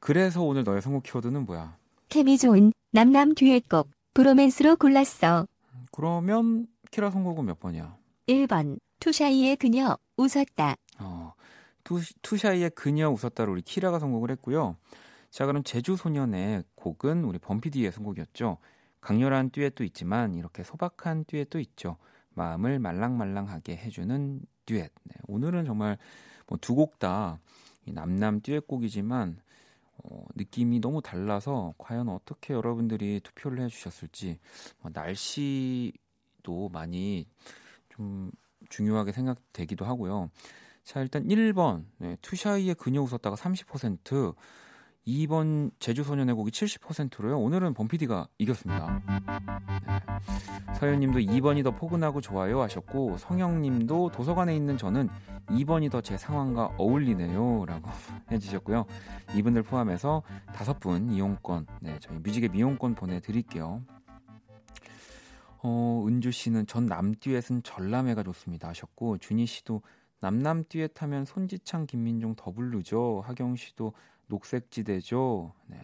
그래서 0.00 0.42
오늘 0.42 0.64
너의 0.64 0.82
선곡 0.82 1.02
키워드는 1.02 1.46
뭐야? 1.46 1.76
케미 2.08 2.38
좋은 2.38 2.72
남남 2.92 3.34
듀엣곡 3.34 3.90
bromance로 4.14 4.76
골랐어. 4.76 5.46
그러면 5.90 6.66
키라 6.90 7.10
선곡은 7.10 7.46
몇 7.46 7.58
번이야? 7.58 7.96
1번 8.28 8.78
투샤이의 9.00 9.56
그녀 9.56 9.96
웃었다. 10.16 10.76
어, 11.00 11.32
투, 11.82 12.00
투샤이의 12.22 12.70
그녀 12.70 13.10
웃었다로 13.10 13.52
우리 13.52 13.62
키라가 13.62 13.98
선곡을 13.98 14.30
했고요. 14.32 14.76
자, 15.30 15.46
그럼 15.46 15.64
제주 15.64 15.96
소년의 15.96 16.62
곡은 16.76 17.24
우리 17.24 17.38
범피디의 17.38 17.90
선곡이었죠. 17.92 18.58
강렬한 19.00 19.50
듀엣도 19.50 19.84
있지만 19.84 20.34
이렇게 20.34 20.62
소박한 20.62 21.24
듀엣도 21.24 21.58
있죠. 21.60 21.96
마음을 22.34 22.78
말랑말랑하게 22.78 23.76
해주는 23.76 24.40
듀엣. 24.66 24.92
네, 25.04 25.14
오늘은 25.26 25.64
정말 25.64 25.98
뭐 26.46 26.58
두 26.58 26.74
곡 26.74 26.98
다 26.98 27.38
남남 27.86 28.40
듀엣곡이지만 28.40 29.40
어, 29.98 30.24
느낌이 30.34 30.80
너무 30.80 31.02
달라서 31.02 31.74
과연 31.78 32.08
어떻게 32.08 32.54
여러분들이 32.54 33.20
투표를 33.22 33.62
해주셨을지 33.64 34.38
뭐 34.80 34.90
날씨도 34.94 36.68
많이 36.72 37.26
좀 37.88 38.30
중요하게 38.70 39.12
생각되기도 39.12 39.84
하고요. 39.84 40.30
자, 40.82 41.00
일단 41.00 41.26
1번, 41.28 41.84
네, 41.98 42.16
투샤이의 42.20 42.74
그녀 42.74 43.00
웃었다가 43.02 43.36
30%, 43.36 44.34
2번 45.06 45.70
제주소년의 45.78 46.34
곡이 46.34 46.50
70%로요. 46.50 47.38
오늘은 47.38 47.74
범피디가 47.74 48.28
이겼습니다. 48.38 49.02
네. 49.06 50.74
서현님도 50.74 51.20
2번이 51.20 51.62
더 51.62 51.70
포근하고 51.72 52.20
좋아요 52.20 52.60
하셨고, 52.62 53.18
성영님도 53.18 54.10
도서관에 54.12 54.56
있는 54.56 54.76
저는 54.78 55.08
2번이 55.48 55.90
더 55.90 56.00
제 56.00 56.16
상황과 56.16 56.74
어울리네요. 56.78 57.64
라고 57.66 57.90
해주셨고요. 58.32 58.86
이분들 59.36 59.62
포함해서 59.62 60.22
다섯 60.54 60.80
분 60.80 61.10
이용권, 61.10 61.66
네, 61.80 61.98
저희 62.00 62.18
뮤직의 62.18 62.50
이용권 62.54 62.94
보내드릴게요. 62.94 63.82
어, 65.62 66.04
은주 66.06 66.30
씨는 66.30 66.66
전 66.66 66.86
남듀엣은 66.86 67.62
전람회가 67.62 68.22
좋습니다 68.22 68.68
하셨고, 68.68 69.18
준희 69.18 69.46
씨도 69.46 69.82
남남 70.20 70.64
듀엣 70.68 71.02
하면 71.02 71.26
손지창, 71.26 71.86
김민종 71.86 72.34
더블루죠. 72.34 73.22
하경 73.26 73.56
씨도 73.56 73.92
녹색지대죠. 74.28 75.52
네. 75.66 75.78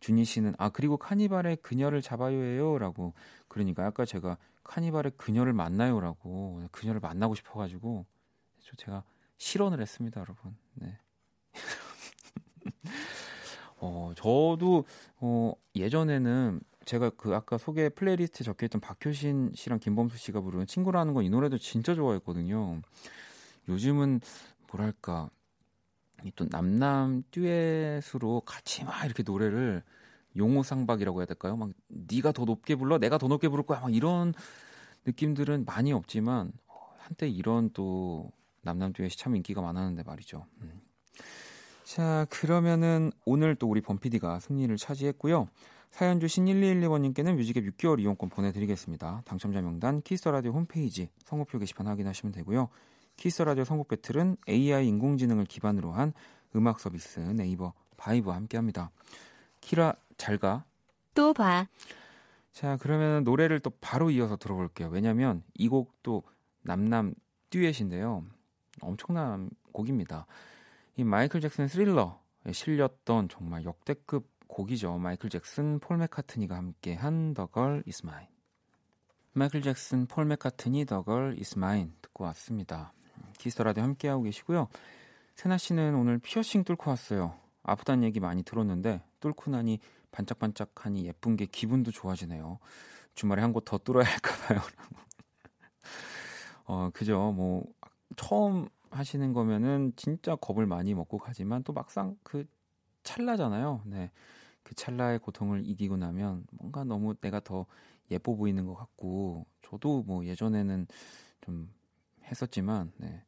준희 0.00 0.24
씨는 0.24 0.54
아 0.58 0.68
그리고 0.68 0.96
카니발의 0.96 1.56
그녀를 1.56 2.02
잡아요예요라고 2.02 3.14
그러니까 3.48 3.84
아까 3.86 4.04
제가 4.04 4.36
카니발의 4.62 5.12
그녀를 5.16 5.52
만나요라고 5.52 6.62
그녀를 6.70 7.00
만나고 7.00 7.34
싶어가지고 7.34 8.06
저 8.60 8.76
제가 8.76 9.02
실언을 9.38 9.80
했습니다, 9.80 10.20
여러분. 10.20 10.56
네. 10.74 10.98
어 13.80 14.12
저도 14.16 14.84
어 15.20 15.52
예전에는 15.74 16.60
제가 16.84 17.10
그 17.10 17.34
아까 17.34 17.58
소개 17.58 17.88
playlist에 17.88 18.44
적혀있던 18.44 18.80
박효신 18.80 19.52
씨랑 19.54 19.78
김범수 19.78 20.16
씨가 20.18 20.40
부르는 20.40 20.66
친구라는 20.66 21.14
건 21.14 21.24
이 21.24 21.30
노래도 21.30 21.58
진짜 21.58 21.94
좋아했거든요. 21.94 22.80
요즘은 23.68 24.20
뭐랄까 24.70 25.28
이 25.30 25.37
또 26.36 26.46
남남 26.50 27.24
듀엣으로 27.30 28.42
같이 28.42 28.84
막 28.84 29.04
이렇게 29.04 29.22
노래를 29.22 29.82
용호상박이라고 30.36 31.20
해야 31.20 31.26
될까요? 31.26 31.56
막 31.56 31.70
네가 31.88 32.32
더 32.32 32.44
높게 32.44 32.74
불러, 32.74 32.98
내가 32.98 33.18
더 33.18 33.28
높게 33.28 33.48
부를 33.48 33.64
거야, 33.64 33.80
막 33.80 33.94
이런 33.94 34.34
느낌들은 35.06 35.64
많이 35.64 35.92
없지만 35.92 36.52
어, 36.66 36.94
한때 36.98 37.28
이런 37.28 37.70
또 37.72 38.30
남남 38.62 38.92
듀엣이 38.92 39.16
참 39.16 39.36
인기가 39.36 39.62
많았는데 39.62 40.02
말이죠. 40.02 40.46
음. 40.60 40.80
자 41.84 42.26
그러면은 42.28 43.10
오늘 43.24 43.54
또 43.54 43.66
우리 43.68 43.80
범피디가 43.80 44.40
승리를 44.40 44.76
차지했고요. 44.76 45.48
사연 45.90 46.20
주신 46.20 46.44
1212번님께는 46.44 47.34
뮤직앱 47.34 47.64
6개월 47.64 47.98
이용권 48.00 48.28
보내드리겠습니다. 48.28 49.22
당첨자 49.24 49.62
명단 49.62 50.02
키스 50.02 50.21
더 50.21 50.33
라디오 50.33 50.52
홈페이지 50.52 51.08
선곡표 51.24 51.58
게시판 51.58 51.86
확인하시면 51.86 52.32
되고요. 52.32 52.68
키스라디오 53.18 53.64
선곡 53.64 53.88
battle은 53.88 54.36
AI 54.48 54.86
인공지능을 54.86 55.44
기반으로 55.44 55.92
한 55.92 56.14
음악 56.56 56.80
서비스 56.80 57.20
네이버 57.20 57.74
바이브와 57.98 58.36
함께합니다. 58.36 58.90
키라 59.60 59.94
잘가. 60.16 60.64
또 61.14 61.34
봐. 61.34 61.66
자 62.52 62.78
그러면 62.80 63.24
노래를 63.24 63.60
또 63.60 63.70
바로 63.80 64.10
이어서 64.10 64.36
들어볼게요. 64.36 64.88
왜냐하면 64.88 65.42
이 65.54 65.68
곡도 65.68 66.22
남남 66.62 67.12
듀엣인데요. 67.50 68.24
엄청난 68.80 69.50
곡입니다. 69.72 70.26
이 70.96 71.04
마이클 71.04 71.40
잭슨 71.40 71.68
스릴러에 71.68 72.52
실렸던 72.52 73.28
정말 73.28 73.64
역대급 73.64 74.28
곡이죠. 74.46 74.96
마이클 74.98 75.28
잭슨, 75.28 75.78
폴 75.78 75.98
맥카트니가 75.98 76.56
함께 76.56 76.94
한 76.94 77.34
The 77.34 77.48
Girl 77.52 77.82
Is 77.86 78.02
Mine. 78.04 78.28
마이클 79.32 79.62
잭슨, 79.62 80.06
폴 80.06 80.24
맥카트니, 80.24 80.86
The 80.86 81.02
Girl 81.04 81.36
Is 81.38 81.56
Mine 81.56 81.92
듣고 82.00 82.24
왔습니다. 82.24 82.92
키스터라디오 83.38 83.82
함께하고 83.82 84.22
계시고요. 84.24 84.68
세나 85.34 85.58
씨는 85.58 85.94
오늘 85.94 86.18
피어싱 86.18 86.64
뚫고 86.64 86.90
왔어요. 86.90 87.38
아프다는 87.62 88.04
얘기 88.04 88.20
많이 88.20 88.42
들었는데 88.42 89.02
뚫고 89.20 89.50
나니 89.50 89.78
반짝반짝하니 90.10 91.06
예쁜 91.06 91.36
게 91.36 91.46
기분도 91.46 91.90
좋아지네요. 91.90 92.58
주말에 93.14 93.42
한 93.42 93.52
곳 93.52 93.64
더 93.64 93.78
뚫어야 93.78 94.04
할까 94.04 94.32
봐요. 94.46 94.60
어, 96.66 96.90
그죠. 96.92 97.32
뭐 97.32 97.64
처음 98.16 98.68
하시는 98.90 99.32
거면은 99.32 99.92
진짜 99.96 100.34
겁을 100.36 100.66
많이 100.66 100.94
먹고 100.94 101.18
가지만 101.18 101.62
또 101.62 101.72
막상 101.72 102.16
그 102.22 102.44
찰나잖아요. 103.02 103.82
네. 103.86 104.10
그 104.62 104.74
찰나의 104.74 105.18
고통을 105.20 105.66
이기고 105.66 105.96
나면 105.96 106.46
뭔가 106.52 106.84
너무 106.84 107.14
내가 107.14 107.40
더 107.40 107.66
예뻐 108.10 108.34
보이는 108.34 108.64
것 108.66 108.74
같고 108.74 109.46
저도 109.62 110.02
뭐 110.02 110.24
예전에는 110.24 110.86
좀 111.42 111.72
했었지만 112.24 112.92
네. 112.96 113.22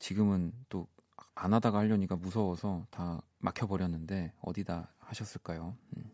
지금은 0.00 0.52
또 0.68 0.88
안 1.34 1.54
하다가 1.54 1.78
하려니까 1.78 2.16
무서워서 2.16 2.86
다 2.90 3.22
막혀버렸는데 3.38 4.34
어디다 4.42 4.92
하셨을까요? 4.98 5.74
음. 5.96 6.10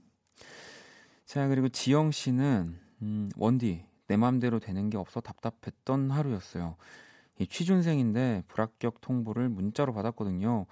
자 1.24 1.48
그리고 1.48 1.68
지영 1.68 2.12
씨는 2.12 2.78
음, 3.02 3.30
원디 3.36 3.84
내 4.06 4.16
맘대로 4.16 4.60
되는 4.60 4.88
게 4.88 4.96
없어 4.96 5.20
답답했던 5.20 6.12
하루였어요. 6.12 6.76
이 7.38 7.46
취준생인데 7.48 8.44
불합격 8.46 9.00
통보를 9.00 9.48
문자로 9.48 9.92
받았거든요. 9.92 10.66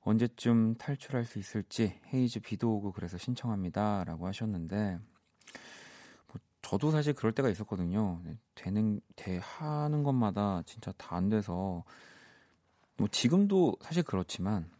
언제쯤 0.00 0.74
탈출할 0.74 1.24
수 1.24 1.38
있을지 1.38 2.00
헤이즈 2.12 2.40
비도 2.40 2.74
오고 2.74 2.90
그래서 2.90 3.18
신청합니다라고 3.18 4.26
하셨는데 4.26 4.98
뭐 6.26 6.40
저도 6.60 6.90
사실 6.90 7.12
그럴 7.12 7.30
때가 7.32 7.48
있었거든요. 7.50 8.20
네, 8.24 8.36
되는 8.56 9.00
돼 9.14 9.38
하는 9.38 10.02
것마다 10.02 10.62
진짜 10.66 10.90
다 10.98 11.14
안 11.14 11.28
돼서 11.28 11.84
뭐 12.96 13.08
지금도 13.08 13.76
사실 13.80 14.02
그렇지만 14.02 14.70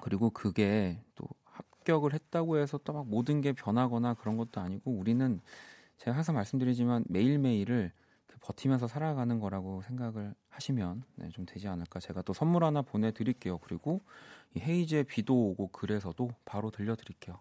그리고 0.00 0.30
그게 0.30 1.00
또 1.14 1.26
합격을 1.44 2.12
했다고 2.14 2.58
해서 2.58 2.78
또 2.78 2.92
막 2.92 3.06
모든 3.08 3.40
게 3.40 3.52
변하거나 3.52 4.14
그런 4.14 4.36
것도 4.36 4.60
아니고 4.60 4.90
우리는 4.92 5.40
제가 5.98 6.16
항상 6.16 6.34
말씀드리지만 6.34 7.04
매일매일을 7.08 7.92
그 8.26 8.38
버티면서 8.40 8.86
살아가는 8.88 9.38
거라고 9.40 9.82
생각을 9.82 10.34
하시면 10.48 11.04
네, 11.16 11.28
좀 11.30 11.46
되지 11.46 11.68
않을까. 11.68 12.00
제가 12.00 12.22
또 12.22 12.32
선물 12.32 12.64
하나 12.64 12.82
보내드릴게요. 12.82 13.58
그리고 13.58 14.02
이 14.54 14.60
헤이즈의 14.60 15.04
비도 15.04 15.34
오고 15.50 15.68
그래서도 15.68 16.30
바로 16.44 16.70
들려드릴게요. 16.70 17.38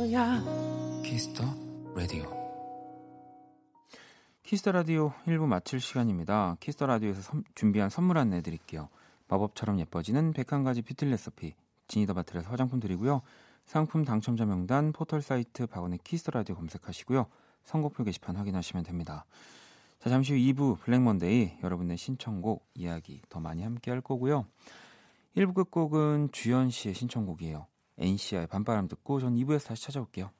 거야 0.00 0.42
키스 1.02 1.27
더 1.27 1.42
라디오 1.94 2.30
키스 4.42 4.61
더 4.61 4.72
라디오 4.72 5.10
1부 5.26 5.46
마칠 5.46 5.80
시간입니다. 5.80 6.58
키스 6.60 6.75
더 6.75 6.84
라디오에서 6.84 7.22
선- 7.22 7.44
준비한 7.54 7.88
선물 7.88 8.18
안내 8.18 8.42
드릴게요. 8.42 8.90
마법처럼 9.28 9.80
예뻐지는 9.80 10.34
101가지 10.34 10.84
뷰티 10.86 11.06
레시피 11.06 11.54
Genie 11.88 12.03
the 12.03 12.12
Bottle에서 12.12 12.50
화장품 12.50 12.78
드리고요. 12.78 13.22
상품 13.64 14.04
당첨자 14.04 14.44
명단 14.44 14.92
포털 14.92 15.22
사이트 15.22 15.66
박원의 15.66 16.00
키스 16.04 16.20
더 16.20 16.30
라디오 16.32 16.56
검색하시고요. 16.56 17.26
선곡표 17.64 18.04
게시판 18.04 18.36
확인하시면 18.36 18.84
됩니다. 18.84 19.24
자, 19.98 20.10
잠시 20.10 20.34
후 20.34 20.38
2부 20.38 20.78
Black 20.80 21.00
Monday 21.00 21.56
여러분의 21.62 21.96
신청곡 21.96 22.66
이야기 22.74 23.22
더 23.30 23.40
많이 23.40 23.62
함께 23.62 23.90
할 23.90 24.02
거고요. 24.02 24.44
1부 25.38 25.54
끝곡은 25.54 26.28
주현 26.32 26.68
씨의 26.68 26.94
신청곡이에요. 26.94 27.66
NCI의 27.98 28.46
밤바람 28.48 28.88
듣고 28.88 29.20
전 29.20 29.34
2부에서 29.34 29.68
다시 29.68 29.84
찾아올게요. 29.84 30.30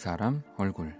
사람 0.00 0.42
얼굴 0.56 0.96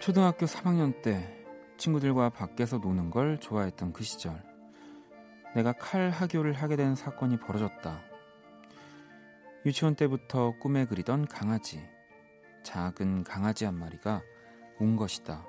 초등학교 0.00 0.46
3학년 0.46 1.02
때 1.02 1.44
친구들과 1.76 2.30
밖에서 2.30 2.78
노는 2.78 3.10
걸 3.10 3.38
좋아했던 3.38 3.92
그 3.92 4.02
시절 4.02 4.42
내가 5.54 5.74
칼 5.74 6.08
하교를 6.08 6.54
하게 6.54 6.76
된 6.76 6.94
사건이 6.94 7.38
벌어졌다. 7.38 8.00
유치원 9.66 9.94
때부터 9.94 10.54
꿈에 10.58 10.86
그리던 10.86 11.26
강아지 11.26 11.86
작은 12.62 13.24
강아지 13.24 13.66
한 13.66 13.74
마리가 13.74 14.22
온 14.80 14.96
것이다. 14.96 15.44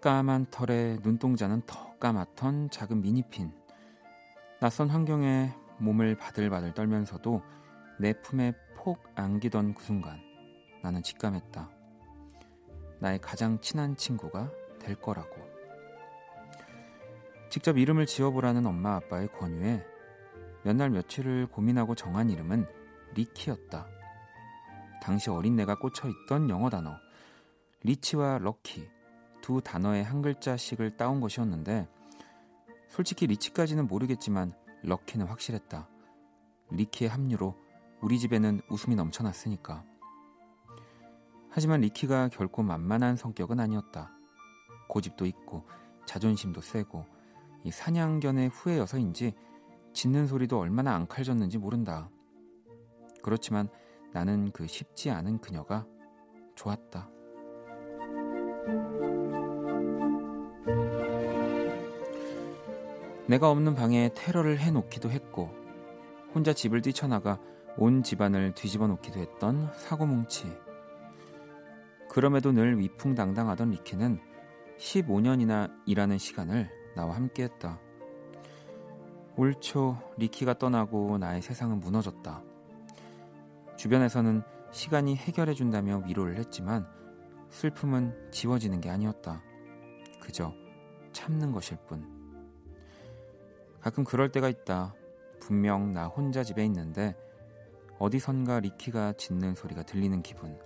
까만 0.00 0.46
털에 0.50 0.98
눈동자는 1.00 1.62
더 1.64 1.96
까맣던 2.00 2.70
작은 2.70 3.02
미니핀 3.02 3.57
낯선 4.60 4.88
환경에 4.90 5.54
몸을 5.78 6.16
바들바들 6.16 6.74
떨면서도 6.74 7.42
내 8.00 8.12
품에 8.12 8.54
폭 8.76 9.00
안기던 9.14 9.74
그 9.74 9.84
순간 9.84 10.20
나는 10.82 11.02
직감했다. 11.02 11.70
나의 12.98 13.20
가장 13.20 13.60
친한 13.60 13.94
친구가 13.96 14.50
될 14.80 14.96
거라고. 14.96 15.36
직접 17.50 17.78
이름을 17.78 18.06
지어보라는 18.06 18.66
엄마 18.66 18.96
아빠의 18.96 19.28
권유에 19.32 19.84
몇 20.64 20.74
날 20.74 20.90
며칠을 20.90 21.46
고민하고 21.46 21.94
정한 21.94 22.28
이름은 22.28 22.66
리키였다. 23.14 23.86
당시 25.00 25.30
어린 25.30 25.54
내가 25.54 25.76
꽂혀있던 25.76 26.50
영어 26.50 26.68
단어 26.68 26.96
리치와 27.84 28.38
럭키 28.38 28.90
두 29.40 29.60
단어의 29.60 30.02
한 30.02 30.20
글자씩을 30.20 30.96
따온 30.96 31.20
것이었는데 31.20 31.88
솔직히 32.88 33.26
리치까지는 33.26 33.86
모르겠지만 33.86 34.54
럭키는 34.82 35.26
확실했다. 35.26 35.88
리키의 36.70 37.10
합류로 37.10 37.54
우리 38.00 38.18
집에는 38.18 38.60
웃음이 38.68 38.96
넘쳐났으니까. 38.96 39.84
하지만 41.50 41.80
리키가 41.80 42.28
결코 42.28 42.62
만만한 42.62 43.16
성격은 43.16 43.60
아니었다. 43.60 44.12
고집도 44.88 45.26
있고 45.26 45.64
자존심도 46.06 46.60
세고 46.60 47.04
이 47.64 47.70
사냥견의 47.70 48.48
후예여서인지 48.48 49.34
짖는 49.92 50.26
소리도 50.26 50.58
얼마나 50.58 50.94
앙칼졌는지 50.94 51.58
모른다. 51.58 52.10
그렇지만 53.22 53.68
나는 54.12 54.50
그 54.52 54.66
쉽지 54.66 55.10
않은 55.10 55.38
그녀가 55.40 55.86
좋았다. 56.54 57.10
내가 63.28 63.50
없는 63.50 63.74
방에 63.74 64.10
테러를 64.14 64.58
해놓기도 64.58 65.10
했고 65.10 65.54
혼자 66.34 66.54
집을 66.54 66.80
뛰쳐나가 66.80 67.38
온 67.76 68.02
집안을 68.02 68.54
뒤집어 68.54 68.86
놓기도 68.86 69.20
했던 69.20 69.70
사고뭉치. 69.76 70.50
그럼에도 72.08 72.52
늘 72.52 72.78
위풍당당하던 72.78 73.70
리키는 73.70 74.18
15년이나 74.78 75.70
일하는 75.86 76.16
시간을 76.16 76.70
나와 76.96 77.16
함께했다. 77.16 77.78
올 79.36 79.54
초 79.60 79.96
리키가 80.16 80.54
떠나고 80.54 81.18
나의 81.18 81.42
세상은 81.42 81.78
무너졌다. 81.80 82.42
주변에서는 83.76 84.42
시간이 84.72 85.16
해결해준다며 85.16 86.02
위로를 86.06 86.38
했지만 86.38 86.86
슬픔은 87.50 88.30
지워지는 88.32 88.80
게 88.80 88.90
아니었다. 88.90 89.42
그저 90.20 90.52
참는 91.12 91.52
것일 91.52 91.76
뿐. 91.86 92.17
가끔 93.80 94.04
그럴 94.04 94.30
때가 94.30 94.48
있다. 94.48 94.94
분명 95.40 95.92
나 95.92 96.06
혼자 96.06 96.42
집에 96.42 96.64
있는데 96.64 97.16
어디선가 97.98 98.60
리키가 98.60 99.14
짖는 99.14 99.54
소리가 99.54 99.82
들리는 99.82 100.22
기분. 100.22 100.58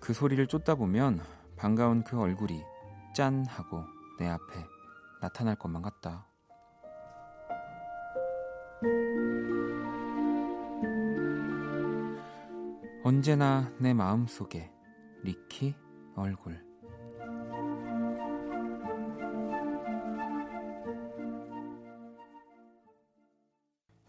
그 0.00 0.12
소리를 0.12 0.46
쫓다 0.46 0.74
보면 0.74 1.20
반가운 1.56 2.04
그 2.04 2.20
얼굴이 2.20 2.62
짠 3.14 3.44
하고 3.46 3.84
내 4.18 4.28
앞에 4.28 4.64
나타날 5.20 5.56
것만 5.56 5.82
같다. 5.82 6.26
언제나 13.02 13.70
내 13.78 13.92
마음 13.92 14.26
속에 14.26 14.70
리키 15.22 15.74
얼굴. 16.16 16.63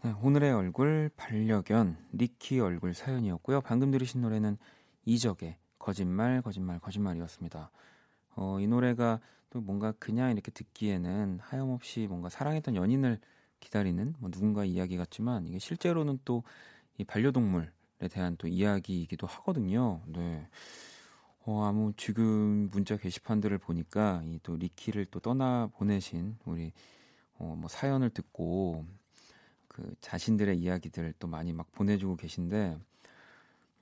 네, 0.06 0.14
오늘의 0.22 0.52
얼굴 0.52 1.10
반려견 1.16 1.96
리키 2.12 2.60
얼굴 2.60 2.94
사연이었고요. 2.94 3.60
방금 3.62 3.90
들으신 3.90 4.20
노래는 4.20 4.56
이적의 5.04 5.56
거짓말 5.80 6.42
거짓말 6.42 6.78
거짓말이었습니다. 6.78 7.72
어, 8.36 8.60
이 8.60 8.68
노래가 8.68 9.18
또 9.50 9.60
뭔가 9.60 9.90
그냥 9.98 10.30
이렇게 10.30 10.52
듣기에는 10.52 11.40
하염없이 11.42 12.06
뭔가 12.06 12.28
사랑했던 12.28 12.76
연인을 12.76 13.18
기다리는 13.58 14.14
뭐 14.20 14.30
누군가 14.30 14.64
이야기 14.64 14.96
같지만 14.96 15.44
이게 15.48 15.58
실제로는 15.58 16.20
또 16.24 16.44
이 16.98 17.04
반려동물에 17.04 17.68
대한 18.12 18.36
또 18.38 18.46
이야기이기도 18.46 19.26
하거든요. 19.26 20.02
네. 20.06 20.46
어, 21.44 21.64
아무 21.64 21.92
지금 21.96 22.70
문자 22.70 22.96
게시판들을 22.96 23.58
보니까 23.58 24.22
이 24.24 24.38
또 24.44 24.54
리키를 24.56 25.06
또 25.06 25.18
떠나 25.18 25.68
보내신 25.74 26.38
우리 26.44 26.72
어, 27.38 27.56
뭐 27.58 27.68
사연을 27.68 28.10
듣고 28.10 28.86
그 29.76 29.94
자신들의 30.00 30.58
이야기들을 30.58 31.12
또 31.18 31.28
많이 31.28 31.52
막 31.52 31.70
보내주고 31.72 32.16
계신데 32.16 32.78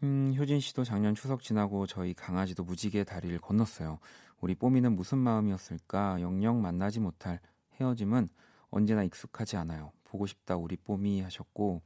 음, 0.03 0.35
효진 0.37 0.59
씨도 0.59 0.83
작년 0.83 1.15
추석 1.15 1.41
지나고 1.41 1.87
저희 1.87 2.15
강아지도 2.15 2.65
무지개 2.65 3.05
다리를 3.05 3.39
건넜어요. 3.39 4.01
우리 4.41 4.57
뽀미는 4.57 4.97
무슨 4.97 5.19
마음이었을까? 5.19 6.21
영영 6.21 6.61
만나지 6.61 6.99
못할 6.99 7.39
헤어짐은 7.79 8.29
언제나 8.71 9.05
익숙하지 9.05 9.57
않아요. 9.57 9.93
보고 10.03 10.27
싶다 10.27 10.57
우리 10.57 10.77
뽀미 10.77 11.21
하셨고 11.21 11.81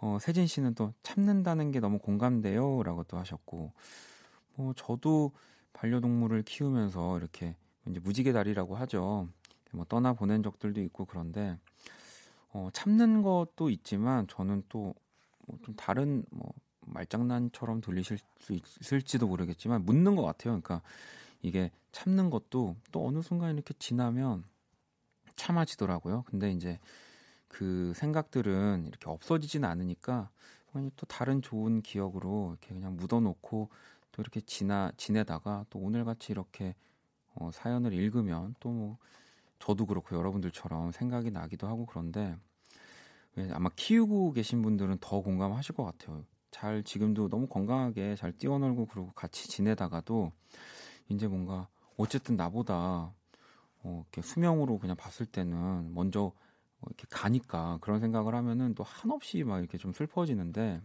어, 0.00 0.18
세진 0.20 0.48
씨는 0.48 0.74
또 0.74 0.92
참는다는 1.04 1.70
게 1.70 1.78
너무 1.78 2.00
공감돼요라고 2.00 3.04
또 3.04 3.16
하셨고 3.16 3.72
뭐 4.56 4.74
저도 4.74 5.30
반려동물을 5.72 6.42
키우면서 6.42 7.16
이렇게 7.18 7.54
이제 7.86 8.00
무지개 8.00 8.32
다리라고 8.32 8.74
하죠. 8.74 9.28
뭐 9.70 9.84
떠나 9.88 10.14
보낸 10.14 10.42
적들도 10.42 10.80
있고 10.80 11.04
그런데 11.04 11.56
어, 12.54 12.68
참는 12.72 13.22
것도 13.22 13.68
있지만 13.68 14.26
저는 14.28 14.62
또뭐좀 14.68 15.74
다른 15.76 16.24
뭐 16.30 16.52
말장난처럼 16.86 17.80
들리실 17.80 18.18
수 18.38 18.52
있을지도 18.52 19.26
모르겠지만 19.26 19.84
묻는 19.84 20.14
것 20.16 20.22
같아요. 20.22 20.60
그러니까 20.60 20.80
이게 21.42 21.70
참는 21.92 22.30
것도 22.30 22.76
또 22.92 23.06
어느 23.06 23.22
순간 23.22 23.54
이렇게 23.54 23.74
지나면 23.78 24.44
참아지더라고요. 25.34 26.22
근데 26.26 26.52
이제 26.52 26.78
그 27.48 27.92
생각들은 27.96 28.86
이렇게 28.86 29.10
없어지진 29.10 29.64
않으니까 29.64 30.30
또 30.96 31.06
다른 31.06 31.42
좋은 31.42 31.82
기억으로 31.82 32.50
이렇게 32.52 32.74
그냥 32.74 32.96
묻어놓고 32.96 33.68
또 34.12 34.22
이렇게 34.22 34.40
지나 34.40 34.92
지내다가 34.96 35.66
또 35.70 35.80
오늘 35.80 36.04
같이 36.04 36.32
이렇게 36.32 36.74
어, 37.34 37.50
사연을 37.52 37.92
읽으면 37.92 38.54
또뭐 38.60 38.98
저도 39.64 39.86
그렇고 39.86 40.14
여러분들처럼 40.14 40.92
생각이 40.92 41.30
나기도 41.30 41.66
하고 41.66 41.86
그런데 41.86 42.36
왜 43.34 43.50
아마 43.52 43.70
키우고 43.74 44.32
계신 44.34 44.60
분들은 44.60 44.98
더 45.00 45.22
공감하실 45.22 45.74
것 45.74 45.84
같아요. 45.84 46.24
잘 46.50 46.84
지금도 46.84 47.30
너무 47.30 47.46
건강하게 47.46 48.14
잘 48.16 48.32
뛰어놀고 48.32 48.86
그러고 48.86 49.12
같이 49.12 49.48
지내다가도 49.48 50.32
이제 51.08 51.26
뭔가 51.26 51.68
어쨌든 51.96 52.36
나보다 52.36 53.14
어, 53.82 54.04
이렇게 54.04 54.20
수명으로 54.20 54.78
그냥 54.78 54.96
봤을 54.96 55.24
때는 55.24 55.94
먼저 55.94 56.24
어, 56.80 56.86
이렇게 56.86 57.06
가니까 57.08 57.78
그런 57.80 58.00
생각을 58.00 58.34
하면은 58.34 58.74
또 58.74 58.84
한없이 58.84 59.44
막 59.44 59.60
이렇게 59.60 59.78
좀 59.78 59.94
슬퍼지는데 59.94 60.82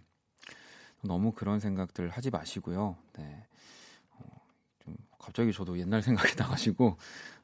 너무 1.04 1.34
그런 1.34 1.60
생각들 1.60 2.10
하지 2.10 2.30
마시고요. 2.30 2.96
네. 3.18 3.46
어, 4.12 4.24
좀 4.80 4.96
갑자기 5.20 5.52
저도 5.52 5.78
옛날 5.78 6.02
생각이 6.02 6.36
나가지고 6.38 6.98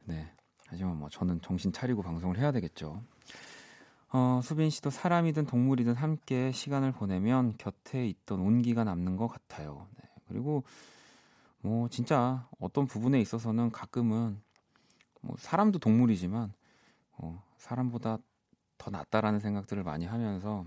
네. 0.06 0.32
하지만 0.76 0.98
뭐 0.98 1.10
저는 1.10 1.42
정신 1.42 1.72
차리고 1.72 2.02
방송을 2.02 2.38
해야 2.38 2.52
되겠죠. 2.52 3.02
어, 4.12 4.42
수빈 4.44 4.70
씨도 4.70 4.90
사람이든 4.90 5.46
동물이든 5.46 5.96
함께 5.96 6.52
시간을 6.52 6.92
보내면 6.92 7.56
곁에 7.58 8.06
있던 8.08 8.42
온기가 8.42 8.84
남는 8.84 9.16
것 9.16 9.30
같아요. 9.30 9.88
네. 9.98 10.10
그리고 10.28 10.66
뭐 11.62 11.88
진짜 11.88 12.48
어떤 12.60 12.88
부분에 12.88 13.22
있어서는 13.22 13.72
가끔은 13.72 14.42
뭐 15.22 15.36
사람도 15.40 15.80
동물이지만 15.80 16.52
어, 17.18 17.42
사람보다 17.58 18.18
더 18.78 18.92
낫다라는 18.92 19.40
생각들을 19.40 19.82
많이 19.84 20.06
하면서 20.06 20.66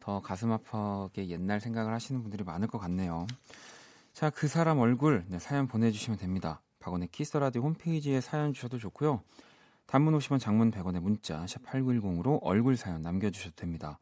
더 0.00 0.22
가슴 0.22 0.50
아프게 0.50 1.28
옛날 1.28 1.60
생각을 1.60 1.92
하시는 1.92 2.22
분들이 2.22 2.42
많을 2.42 2.68
것 2.68 2.78
같네요. 2.78 3.26
자, 4.14 4.30
그 4.30 4.48
사람 4.48 4.78
얼굴 4.78 5.26
네, 5.28 5.38
사연 5.38 5.68
보내주시면 5.68 6.18
됩니다. 6.18 6.62
박원의 6.86 7.08
키스라디오 7.08 7.62
홈페이지에 7.62 8.20
사연 8.20 8.52
주셔도 8.52 8.78
좋고요. 8.78 9.20
단문 9.86 10.16
50원 10.18 10.38
장문 10.38 10.70
100원의 10.70 11.00
문자 11.00 11.44
샵 11.46 11.64
8910으로 11.64 12.38
얼굴 12.42 12.76
사연 12.76 13.02
남겨주셔도 13.02 13.56
됩니다. 13.56 13.98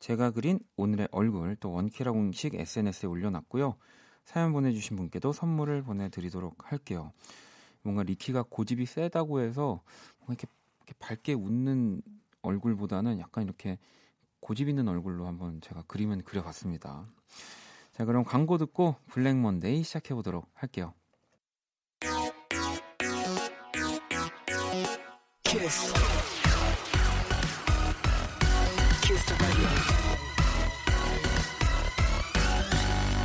제가 0.00 0.32
그린 0.32 0.58
오늘의 0.76 1.08
얼굴 1.12 1.56
또 1.60 1.70
원키라 1.70 2.10
공식 2.10 2.54
SNS에 2.54 3.08
올려놨고요. 3.08 3.76
사연 4.24 4.52
보내주신 4.52 4.96
분께도 4.96 5.32
선물을 5.32 5.82
보내드리도록 5.82 6.72
할게요. 6.72 7.12
뭔가 7.82 8.02
리키가 8.02 8.46
고집이 8.48 8.86
세다고 8.86 9.40
해서 9.40 9.80
이렇게, 10.26 10.48
이렇게 10.78 10.94
밝게 10.98 11.34
웃는 11.34 12.02
얼굴보다는 12.42 13.20
약간 13.20 13.44
이렇게 13.44 13.78
고집 14.40 14.68
있는 14.68 14.88
얼굴로 14.88 15.26
한번 15.26 15.60
제가 15.60 15.84
그림은 15.86 16.24
그려봤습니다. 16.24 17.06
자, 17.92 18.04
그럼 18.04 18.24
광고 18.24 18.58
듣고 18.58 18.96
블랙 19.06 19.36
먼데이 19.36 19.84
시작해 19.84 20.14
보도록 20.14 20.48
할게요. 20.54 20.94
Kiss. 25.64 25.94
Kiss 29.00 29.24
the 29.24 29.36
radio. 29.40 29.68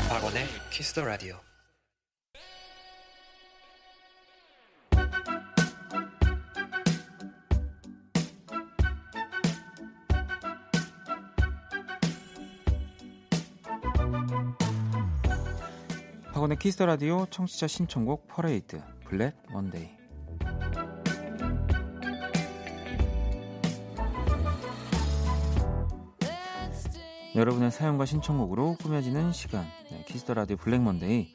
박원의 0.08 0.46
키스 0.70 0.94
더 0.94 1.04
라디오. 1.04 1.36
박원의 16.32 16.58
키스 16.58 16.75
더 16.75 16.86
라디오 16.86 17.26
청취자 17.26 17.68
신청곡 17.68 18.30
퍼레이드 18.30 18.82
블랙 19.04 19.36
먼데이 19.52 19.99
여러분의 27.40 27.72
사연과 27.72 28.06
신청곡으로 28.06 28.76
꾸며지는 28.82 29.32
시간. 29.32 29.66
네, 29.90 30.04
키스 30.06 30.23
더 30.23 30.34
라디오 30.34 30.58
블랙 30.58 30.82
먼데이. 30.82 31.34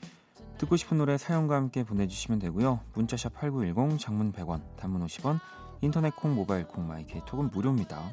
듣고 0.59 0.77
싶은 0.77 0.99
노래 0.99 1.17
사연과 1.17 1.57
함께 1.57 1.83
보내주시면 1.83 2.41
되고요. 2.41 2.81
문자샵 2.93 3.33
8910 3.33 3.99
장문 3.99 4.31
100원 4.31 4.77
단문 4.77 5.03
50원 5.07 5.41
인터넷 5.81 6.15
콩 6.15 6.35
모바일 6.35 6.69
콩 6.69 6.87
마이 6.87 7.07
케이 7.07 7.23
톡은 7.25 7.51
무료입니다. 7.53 8.13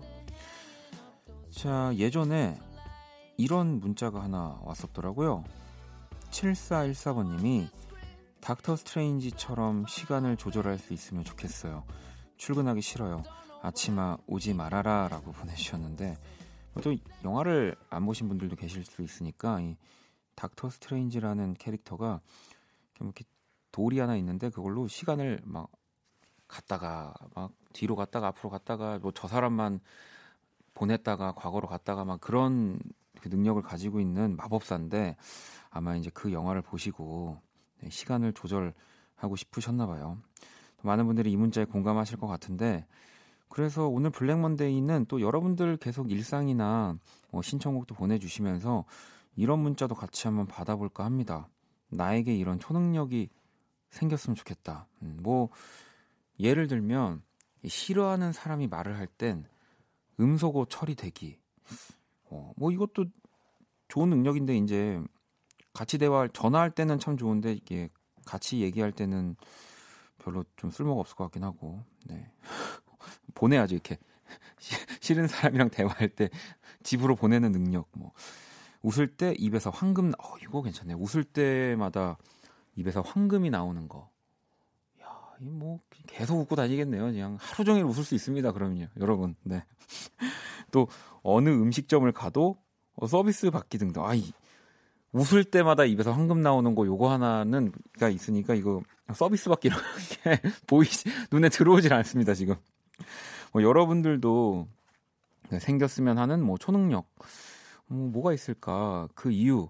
자 1.49 1.91
예전에 1.95 2.57
이런 3.35 3.81
문자가 3.81 4.23
하나 4.23 4.57
왔었더라고요. 4.63 5.43
7414번님이 6.29 7.67
닥터 8.39 8.77
스트레인지처럼 8.77 9.85
시간을 9.85 10.37
조절할 10.37 10.77
수 10.77 10.93
있으면 10.93 11.25
좋겠어요. 11.25 11.83
출근하기 12.37 12.81
싫어요. 12.81 13.23
아침아 13.61 14.19
오지 14.27 14.53
말아라 14.53 15.09
라고 15.09 15.33
보내주셨는데 15.33 16.15
또 16.81 16.95
영화를 17.23 17.75
안 17.89 18.05
보신 18.05 18.27
분들도 18.27 18.55
계실 18.55 18.85
수 18.85 19.01
있으니까 19.01 19.59
이 19.61 19.75
닥터 20.35 20.69
스트레인지라는 20.69 21.55
캐릭터가 21.55 22.21
이렇게 22.99 23.23
돌이 23.71 23.99
하나 23.99 24.15
있는데 24.17 24.49
그걸로 24.49 24.87
시간을 24.87 25.41
막 25.43 25.69
갔다가 26.47 27.13
막 27.35 27.51
뒤로 27.73 27.95
갔다가 27.95 28.27
앞으로 28.27 28.49
갔다가 28.49 28.99
뭐 28.99 29.11
저 29.13 29.27
사람만 29.27 29.79
보냈다가 30.73 31.33
과거로 31.33 31.67
갔다가 31.67 32.05
막 32.05 32.19
그런 32.21 32.79
그 33.21 33.27
능력을 33.27 33.61
가지고 33.61 33.99
있는 33.99 34.35
마법사인데 34.35 35.15
아마 35.69 35.95
이제 35.95 36.09
그 36.13 36.31
영화를 36.31 36.61
보시고 36.61 37.39
네, 37.81 37.89
시간을 37.89 38.33
조절하고 38.33 39.35
싶으셨나 39.35 39.85
봐요. 39.85 40.17
많은 40.81 41.05
분들이 41.05 41.31
이 41.31 41.37
문자에 41.37 41.65
공감하실 41.65 42.17
것 42.17 42.27
같은데 42.27 42.85
그래서 43.51 43.87
오늘 43.87 44.09
블랙 44.11 44.39
먼데이는 44.39 45.05
또 45.07 45.21
여러분들 45.21 45.77
계속 45.77 46.09
일상이나 46.09 46.97
뭐 47.31 47.41
신청곡도 47.41 47.95
보내주시면서 47.95 48.85
이런 49.35 49.59
문자도 49.59 49.93
같이 49.95 50.27
한번 50.27 50.47
받아볼까 50.47 51.03
합니다. 51.05 51.49
나에게 51.89 52.33
이런 52.35 52.59
초능력이 52.59 53.29
생겼으면 53.89 54.35
좋겠다. 54.35 54.87
음, 55.03 55.19
뭐 55.21 55.49
예를 56.39 56.67
들면 56.67 57.21
이 57.63 57.69
싫어하는 57.69 58.31
사람이 58.31 58.67
말을 58.67 58.97
할 58.97 59.07
땐 59.07 59.45
음소거 60.19 60.67
처리되기. 60.69 61.37
어, 62.29 62.53
뭐 62.55 62.71
이것도 62.71 63.05
좋은 63.89 64.09
능력인데 64.09 64.55
이제 64.57 65.01
같이 65.73 65.97
대화할 65.97 66.29
전화할 66.29 66.71
때는 66.71 66.99
참 66.99 67.17
좋은데 67.17 67.53
이게 67.53 67.89
같이 68.25 68.61
얘기할 68.61 68.93
때는 68.93 69.35
별로 70.19 70.45
좀 70.55 70.71
쓸모가 70.71 71.01
없을 71.01 71.15
것 71.15 71.25
같긴 71.25 71.43
하고. 71.43 71.83
네. 72.05 72.31
보내야죠 73.33 73.75
이렇게 73.75 73.97
싫은 75.01 75.27
사람이랑 75.27 75.69
대화할 75.69 76.09
때 76.09 76.29
집으로 76.83 77.15
보내는 77.15 77.51
능력 77.51 77.87
뭐 77.93 78.11
웃을 78.81 79.07
때 79.07 79.33
입에서 79.37 79.69
황금 79.69 80.11
어 80.17 80.37
이거 80.41 80.61
괜찮네 80.61 80.95
웃을 80.95 81.23
때마다 81.23 82.17
입에서 82.75 83.01
황금이 83.01 83.49
나오는 83.49 83.87
거. 83.87 84.09
야, 85.01 85.07
이뭐 85.41 85.79
계속 86.07 86.39
웃고 86.39 86.55
다니겠네요. 86.55 87.03
그냥 87.03 87.37
하루 87.39 87.65
종일 87.65 87.83
웃을 87.83 88.03
수 88.03 88.15
있습니다. 88.15 88.51
그러면요, 88.51 88.87
여러분. 88.99 89.35
네. 89.43 89.63
또 90.71 90.87
어느 91.23 91.49
음식점을 91.49 92.09
가도 92.11 92.57
어, 92.95 93.07
서비스 93.07 93.49
받기 93.51 93.77
등등. 93.77 94.05
아, 94.05 94.13
이 94.15 94.31
웃을 95.11 95.43
때마다 95.43 95.83
입에서 95.83 96.13
황금 96.13 96.41
나오는 96.41 96.73
거 96.73 96.85
요거 96.85 97.11
하나는가 97.11 98.09
있으니까 98.09 98.55
이거 98.55 98.81
서비스 99.13 99.49
받기로 99.49 99.75
게 100.23 100.41
보이지 100.67 101.09
눈에 101.31 101.49
들어오질 101.49 101.93
않습니다 101.93 102.33
지금. 102.33 102.55
뭐 103.53 103.63
여러분들도 103.63 104.67
네, 105.49 105.59
생겼으면 105.59 106.17
하는 106.17 106.41
뭐 106.43 106.57
초능력 106.57 107.07
뭐 107.87 108.09
뭐가 108.09 108.33
있을까 108.33 109.07
그 109.15 109.31
이유 109.31 109.69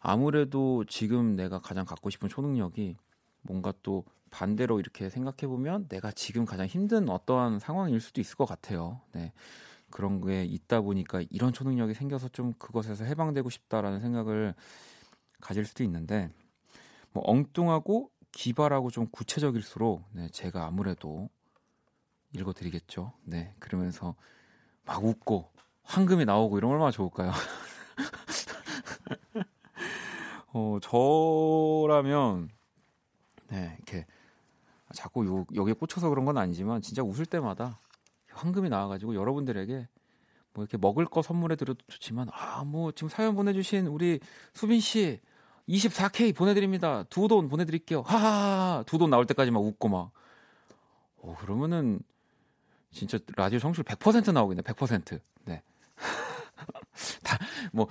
아무래도 0.00 0.84
지금 0.84 1.34
내가 1.34 1.58
가장 1.58 1.84
갖고 1.84 2.10
싶은 2.10 2.28
초능력이 2.28 2.96
뭔가 3.42 3.72
또 3.82 4.04
반대로 4.30 4.78
이렇게 4.78 5.10
생각해 5.10 5.48
보면 5.48 5.88
내가 5.88 6.10
지금 6.12 6.44
가장 6.44 6.66
힘든 6.66 7.08
어떠한 7.08 7.58
상황일 7.58 8.00
수도 8.00 8.20
있을 8.20 8.36
것 8.36 8.44
같아요. 8.44 9.00
네. 9.12 9.32
그런 9.90 10.20
게 10.20 10.44
있다 10.44 10.82
보니까 10.82 11.22
이런 11.30 11.52
초능력이 11.52 11.94
생겨서 11.94 12.28
좀 12.28 12.52
그것에서 12.58 13.04
해방되고 13.04 13.48
싶다라는 13.48 14.00
생각을 14.00 14.54
가질 15.40 15.64
수도 15.64 15.82
있는데 15.84 16.30
뭐 17.12 17.22
엉뚱하고 17.26 18.10
기발하고 18.32 18.90
좀 18.90 19.06
구체적일수록 19.10 20.04
네, 20.12 20.28
제가 20.28 20.66
아무래도 20.66 21.30
읽어드리겠죠. 22.34 23.12
네, 23.24 23.54
그러면서 23.58 24.14
막 24.84 25.04
웃고 25.04 25.50
황금이 25.84 26.24
나오고 26.24 26.58
이런 26.58 26.72
얼마나 26.72 26.90
좋을까요? 26.90 27.32
어, 30.52 30.78
저라면 30.82 32.48
네, 33.48 33.76
이렇게 33.78 34.06
자꾸 34.94 35.26
요, 35.26 35.46
여기에 35.54 35.74
꽂혀서 35.74 36.08
그런 36.08 36.24
건 36.24 36.38
아니지만 36.38 36.80
진짜 36.82 37.02
웃을 37.02 37.26
때마다 37.26 37.78
황금이 38.32 38.68
나와가지고 38.68 39.14
여러분들에게 39.14 39.88
뭐 40.54 40.64
이렇게 40.64 40.76
먹을 40.78 41.04
거 41.06 41.22
선물해 41.22 41.56
드려도 41.56 41.80
좋지만 41.88 42.28
아 42.32 42.64
뭐 42.64 42.92
지금 42.92 43.08
사연 43.08 43.34
보내주신 43.36 43.86
우리 43.86 44.20
수빈 44.54 44.80
씨 44.80 45.20
24K 45.68 46.34
보내드립니다 46.34 47.04
두 47.04 47.28
돈 47.28 47.48
보내드릴게요 47.48 48.00
하하하 48.02 48.82
두돈 48.86 49.10
나올 49.10 49.26
때까지 49.26 49.50
막 49.50 49.60
웃고 49.60 49.88
막 49.88 50.10
어, 51.18 51.36
그러면은 51.38 52.00
진짜 52.90 53.18
라디오 53.36 53.58
청취율 53.58 53.84
100% 53.84 54.32
나오겠네 54.32 54.62
100% 54.62 55.20
네. 55.44 55.62
다 57.22 57.38
뭐 57.72 57.88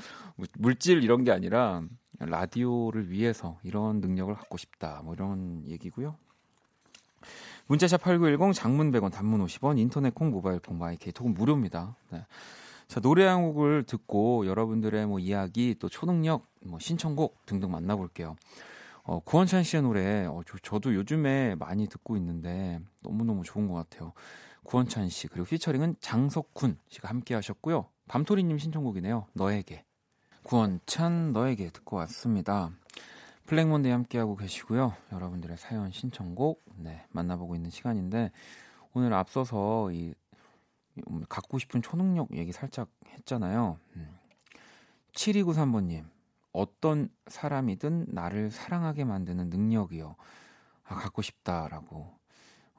물질 0.58 1.04
이런 1.04 1.24
게 1.24 1.32
아니라 1.32 1.84
라디오를 2.20 3.10
위해서 3.12 3.60
이런 3.64 4.02
능력을 4.02 4.34
갖고 4.34 4.58
싶다 4.58 5.02
뭐 5.04 5.14
이런 5.14 5.64
얘기고요. 5.68 6.16
문자샵 7.68 8.02
8910 8.02 8.54
장문 8.54 8.92
100원 8.92 9.12
단문 9.12 9.46
50원 9.46 9.78
인터넷 9.78 10.16
콩 10.16 10.32
모바일 10.32 10.60
콩 10.60 10.78
마이케이 10.78 11.12
톡은 11.12 11.34
무료입니다. 11.34 11.96
네. 12.12 12.26
자 12.88 13.02
노래 13.02 13.26
한 13.26 13.42
곡을 13.42 13.84
듣고 13.84 14.48
여러분들의 14.48 15.06
뭐 15.08 15.20
이야기 15.20 15.76
또 15.78 15.90
초능력 15.90 16.48
뭐 16.62 16.80
신청곡 16.80 17.46
등등 17.46 17.72
만나 17.72 17.96
볼게요. 17.96 18.36
어, 19.04 19.20
구원찬 19.20 19.64
씨의 19.64 19.84
노래 19.84 20.26
어, 20.26 20.42
저, 20.64 20.80
도 20.80 20.94
요즘에 20.94 21.56
많이 21.56 21.88
듣고 21.88 22.16
있는데 22.18 22.80
너무너무 23.04 23.44
좋은 23.44 23.68
것 23.68 23.74
같아요. 23.76 24.14
구원찬 24.68 25.08
씨 25.08 25.30
그리고 25.30 25.48
피처링은 25.48 25.96
장석훈 26.02 26.78
씨가 26.90 27.08
함께 27.08 27.34
하셨고요. 27.36 27.88
밤토리님 28.10 28.58
신청곡이네요. 28.58 29.28
너에게 29.32 29.86
구원찬 30.44 31.32
너에게 31.32 31.70
듣고 31.70 31.96
왔습니다. 31.96 32.72
블랙 33.46 33.71
먼데이 33.71 33.94
함께하고 33.94 34.36
계시고요. 34.36 34.94
여러분들의 35.14 35.56
사연 35.56 35.90
신청곡 35.92 36.66
네, 36.76 37.06
만나보고 37.12 37.56
있는 37.56 37.70
시간인데 37.70 38.32
오늘 38.94 39.14
앞서서 39.14 39.90
이 39.94 40.14
갖고 41.30 41.60
싶은 41.60 41.82
초능력 41.82 42.36
얘기 42.36 42.52
살짝 42.52 42.90
했잖아요. 43.14 43.80
음. 43.96 44.18
7293번님 45.14 46.04
어떤 46.52 47.08
사람이든 47.28 48.08
나를 48.10 48.52
사랑하게 48.52 49.06
만드는 49.06 49.50
능력이요. 49.50 50.18
아, 50.84 50.96
갖고 50.96 51.22
싶다라고. 51.22 52.17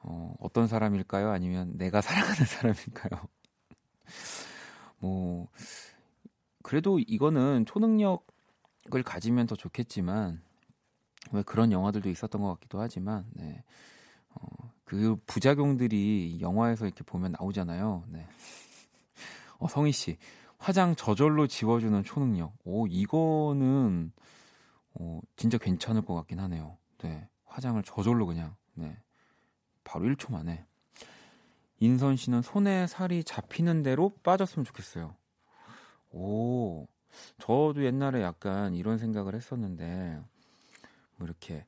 어, 0.01 0.33
어떤 0.39 0.67
사람일까요? 0.67 1.29
아니면 1.29 1.77
내가 1.77 2.01
사랑하는 2.01 2.35
사람일까요? 2.45 3.21
뭐, 4.99 5.47
그래도 6.63 6.99
이거는 6.99 7.65
초능력을 7.65 8.23
가지면 9.05 9.47
더 9.47 9.55
좋겠지만, 9.55 10.41
왜 11.31 11.43
그런 11.43 11.71
영화들도 11.71 12.09
있었던 12.09 12.41
것 12.41 12.53
같기도 12.55 12.79
하지만, 12.79 13.25
네. 13.33 13.63
어, 14.29 14.71
그 14.83 15.17
부작용들이 15.27 16.39
영화에서 16.41 16.85
이렇게 16.85 17.03
보면 17.03 17.33
나오잖아요. 17.33 18.05
네. 18.07 18.27
어, 19.59 19.67
성희 19.67 19.91
씨. 19.91 20.17
화장 20.57 20.95
저절로 20.95 21.47
지워주는 21.47 22.03
초능력. 22.03 22.53
오, 22.65 22.87
이거는, 22.87 24.11
어, 24.95 25.21
진짜 25.35 25.57
괜찮을 25.57 26.01
것 26.03 26.15
같긴 26.15 26.39
하네요. 26.39 26.77
네. 26.97 27.27
화장을 27.45 27.81
저절로 27.83 28.25
그냥, 28.25 28.55
네. 28.73 28.97
바로 29.83 30.05
1초 30.05 30.31
만에. 30.31 30.65
인선 31.79 32.17
씨는 32.17 32.41
손에 32.41 32.87
살이 32.87 33.23
잡히는 33.23 33.83
대로 33.83 34.13
빠졌으면 34.23 34.65
좋겠어요. 34.65 35.15
오, 36.11 36.87
저도 37.39 37.83
옛날에 37.83 38.21
약간 38.21 38.75
이런 38.75 38.97
생각을 38.97 39.35
했었는데, 39.35 40.19
뭐 41.15 41.27
이렇게 41.27 41.65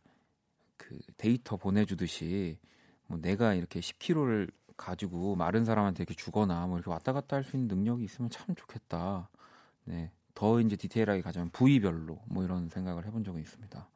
그 0.77 0.99
데이터 1.17 1.57
보내주듯이 1.57 2.57
뭐 3.07 3.19
내가 3.19 3.53
이렇게 3.53 3.79
10kg를 3.79 4.51
가지고 4.77 5.35
마른 5.35 5.63
사람한테 5.63 6.03
이렇게 6.03 6.15
주거나 6.15 6.65
뭐 6.67 6.77
이렇게 6.77 6.89
왔다 6.89 7.13
갔다 7.13 7.35
할 7.35 7.43
수 7.43 7.55
있는 7.55 7.67
능력이 7.67 8.03
있으면 8.03 8.29
참 8.29 8.55
좋겠다. 8.55 9.29
네. 9.83 10.11
더 10.33 10.59
이제 10.59 10.75
디테일하게 10.75 11.21
가자면 11.21 11.49
부위별로 11.51 12.19
뭐 12.25 12.43
이런 12.43 12.69
생각을 12.69 13.05
해본 13.05 13.23
적이 13.23 13.41
있습니다. 13.41 13.89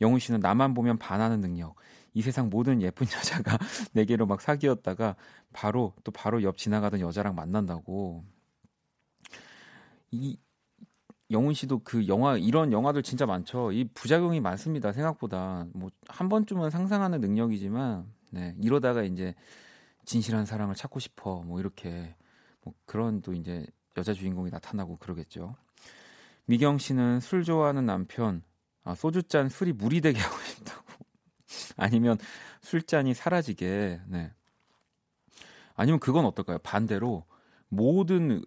영훈 0.00 0.18
씨는 0.18 0.40
나만 0.40 0.74
보면 0.74 0.98
반하는 0.98 1.40
능력. 1.40 1.76
이 2.16 2.22
세상 2.22 2.48
모든 2.48 2.80
예쁜 2.80 3.06
여자가 3.12 3.58
내게로 3.92 4.24
막 4.26 4.40
사귀었다가 4.40 5.16
바로 5.52 5.92
또 6.02 6.10
바로 6.12 6.42
옆 6.42 6.56
지나가던 6.56 7.00
여자랑 7.00 7.34
만난다고. 7.34 8.24
이 10.10 10.38
영훈 11.30 11.52
씨도 11.52 11.80
그 11.80 12.08
영화 12.08 12.38
이런 12.38 12.72
영화들 12.72 13.02
진짜 13.02 13.26
많죠. 13.26 13.70
이 13.72 13.84
부작용이 13.92 14.40
많습니다. 14.40 14.92
생각보다 14.92 15.66
뭐 15.74 15.90
한 16.08 16.30
번쯤은 16.30 16.70
상상하는 16.70 17.20
능력이지만 17.20 18.06
네, 18.30 18.54
이러다가 18.62 19.02
이제 19.02 19.34
진실한 20.06 20.46
사랑을 20.46 20.74
찾고 20.74 20.98
싶어 21.00 21.42
뭐 21.42 21.60
이렇게 21.60 22.16
뭐 22.62 22.72
그런 22.86 23.20
또 23.20 23.34
이제 23.34 23.66
여자 23.98 24.14
주인공이 24.14 24.50
나타나고 24.50 24.96
그러겠죠. 24.96 25.54
미경 26.46 26.78
씨는 26.78 27.20
술 27.20 27.44
좋아하는 27.44 27.84
남편 27.84 28.42
아, 28.84 28.94
소주 28.94 29.22
잔 29.24 29.50
술이 29.50 29.74
물이 29.74 30.00
되게 30.00 30.18
하고 30.20 30.38
싶다고 30.44 30.85
아니면 31.76 32.18
술잔이 32.62 33.14
사라지게 33.14 34.00
네. 34.06 34.32
아니면 35.74 36.00
그건 36.00 36.24
어떨까요? 36.24 36.58
반대로 36.58 37.24
모든 37.68 38.42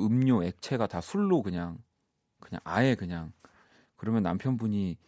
음료 0.00 0.42
액체가 0.42 0.86
다 0.86 1.00
술로 1.00 1.42
그냥 1.42 1.78
그냥 2.40 2.60
아예 2.64 2.94
그냥 2.94 3.32
그러면 3.96 4.22
남편분이 4.22 4.98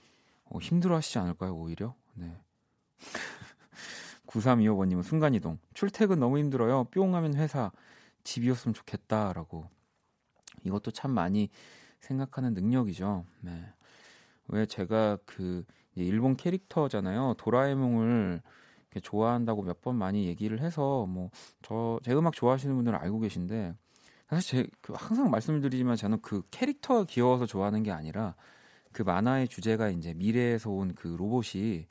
어, 0.45 0.59
힘들어하시지 0.59 1.19
않을까요 1.19 1.55
오히려? 1.55 1.95
네. 2.15 2.41
9325번님은 4.27 5.03
순간이동 5.03 5.59
출퇴근 5.75 6.19
너무 6.19 6.39
힘들어요 6.39 6.85
뿅 6.85 7.15
하면 7.15 7.35
회사 7.35 7.73
집이었으면 8.25 8.75
좋겠다라고 8.75 9.69
이것도 10.65 10.91
참 10.91 11.13
많이 11.13 11.51
생각하는 12.01 12.55
능력이죠. 12.55 13.25
네. 13.41 13.73
왜 14.49 14.67
제가 14.67 15.19
그 15.27 15.65
일본 16.05 16.37
캐릭터잖아요. 16.37 17.35
도라에몽을 17.39 18.43
좋아한다고 19.03 19.63
몇 19.63 19.81
번 19.83 19.97
많이 19.97 20.27
얘기를 20.27 20.61
해서 20.61 21.07
뭐 21.07 21.31
저 21.63 22.01
제 22.03 22.13
음악 22.15 22.35
좋아하시는 22.35 22.75
분들은 22.75 22.99
알고 22.99 23.21
계신데 23.21 23.75
사실 24.29 24.65
제 24.67 24.71
그 24.83 24.95
항상 24.97 25.31
말씀드리지만 25.31 25.97
저는 25.97 26.21
그 26.23 26.43
캐릭터가 26.51 27.05
귀여워서 27.05 27.47
좋아하는 27.47 27.83
게 27.83 27.91
아니라 27.93 28.35
그 28.93 29.03
만화의 29.03 29.49
주제가 29.49 29.91
이제 29.91 30.15
미래에서 30.15 30.71
온 30.71 30.95
그 30.95 31.09
로봇이 31.09 31.87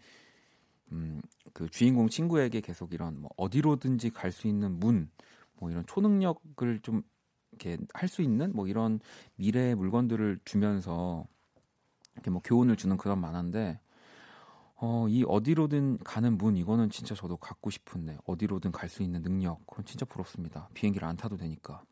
음 0.92 1.22
그 1.54 1.68
주인공 1.70 2.08
친구에게 2.10 2.62
계속 2.62 2.94
이런 2.94 3.20
뭐 3.22 3.32
어디로든지 3.38 4.12
갈 4.12 4.32
수 4.32 4.48
있는 4.48 4.80
문 4.80 5.10
뭐 5.60 5.72
이런 5.72 5.86
초능력을 5.88 6.80
좀 6.84 7.02
이렇게 7.52 7.78
할 7.94 8.08
수 8.10 8.22
있는 8.22 8.52
뭐 8.54 8.68
이런 8.68 9.00
미래의 9.38 9.76
물건들을 9.76 10.40
주면서 10.46 11.26
이렇게 12.14 12.30
뭐 12.32 12.42
교훈을 12.44 12.76
주는 12.78 12.98
그런 12.98 13.20
만화인데 13.20 13.80
어, 14.80 15.08
이 15.10 15.24
어디로든 15.28 15.98
가는 16.04 16.38
문 16.38 16.56
이거는 16.56 16.90
진짜 16.92 17.16
저도 17.16 17.38
갖고 17.38 17.70
싶은데 17.70 18.18
어디로든 18.26 18.72
갈 18.72 18.90
수 18.90 19.04
있는 19.04 19.22
능력 19.24 19.66
그건 19.66 19.86
진짜 19.86 20.06
부럽습니다. 20.06 20.70
비행기를 20.74 21.08
안 21.08 21.18
타도 21.18 21.36
되니까. 21.38 21.84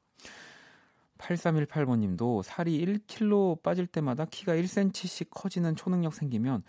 8318번 1.18 2.00
님도 2.00 2.42
살이 2.44 2.84
1kg 2.86 3.64
빠질 3.64 3.88
때마다 3.88 4.26
키가 4.26 4.54
1cm씩 4.54 5.30
커지는 5.32 5.76
초능력 5.76 6.14
생기면 6.14 6.64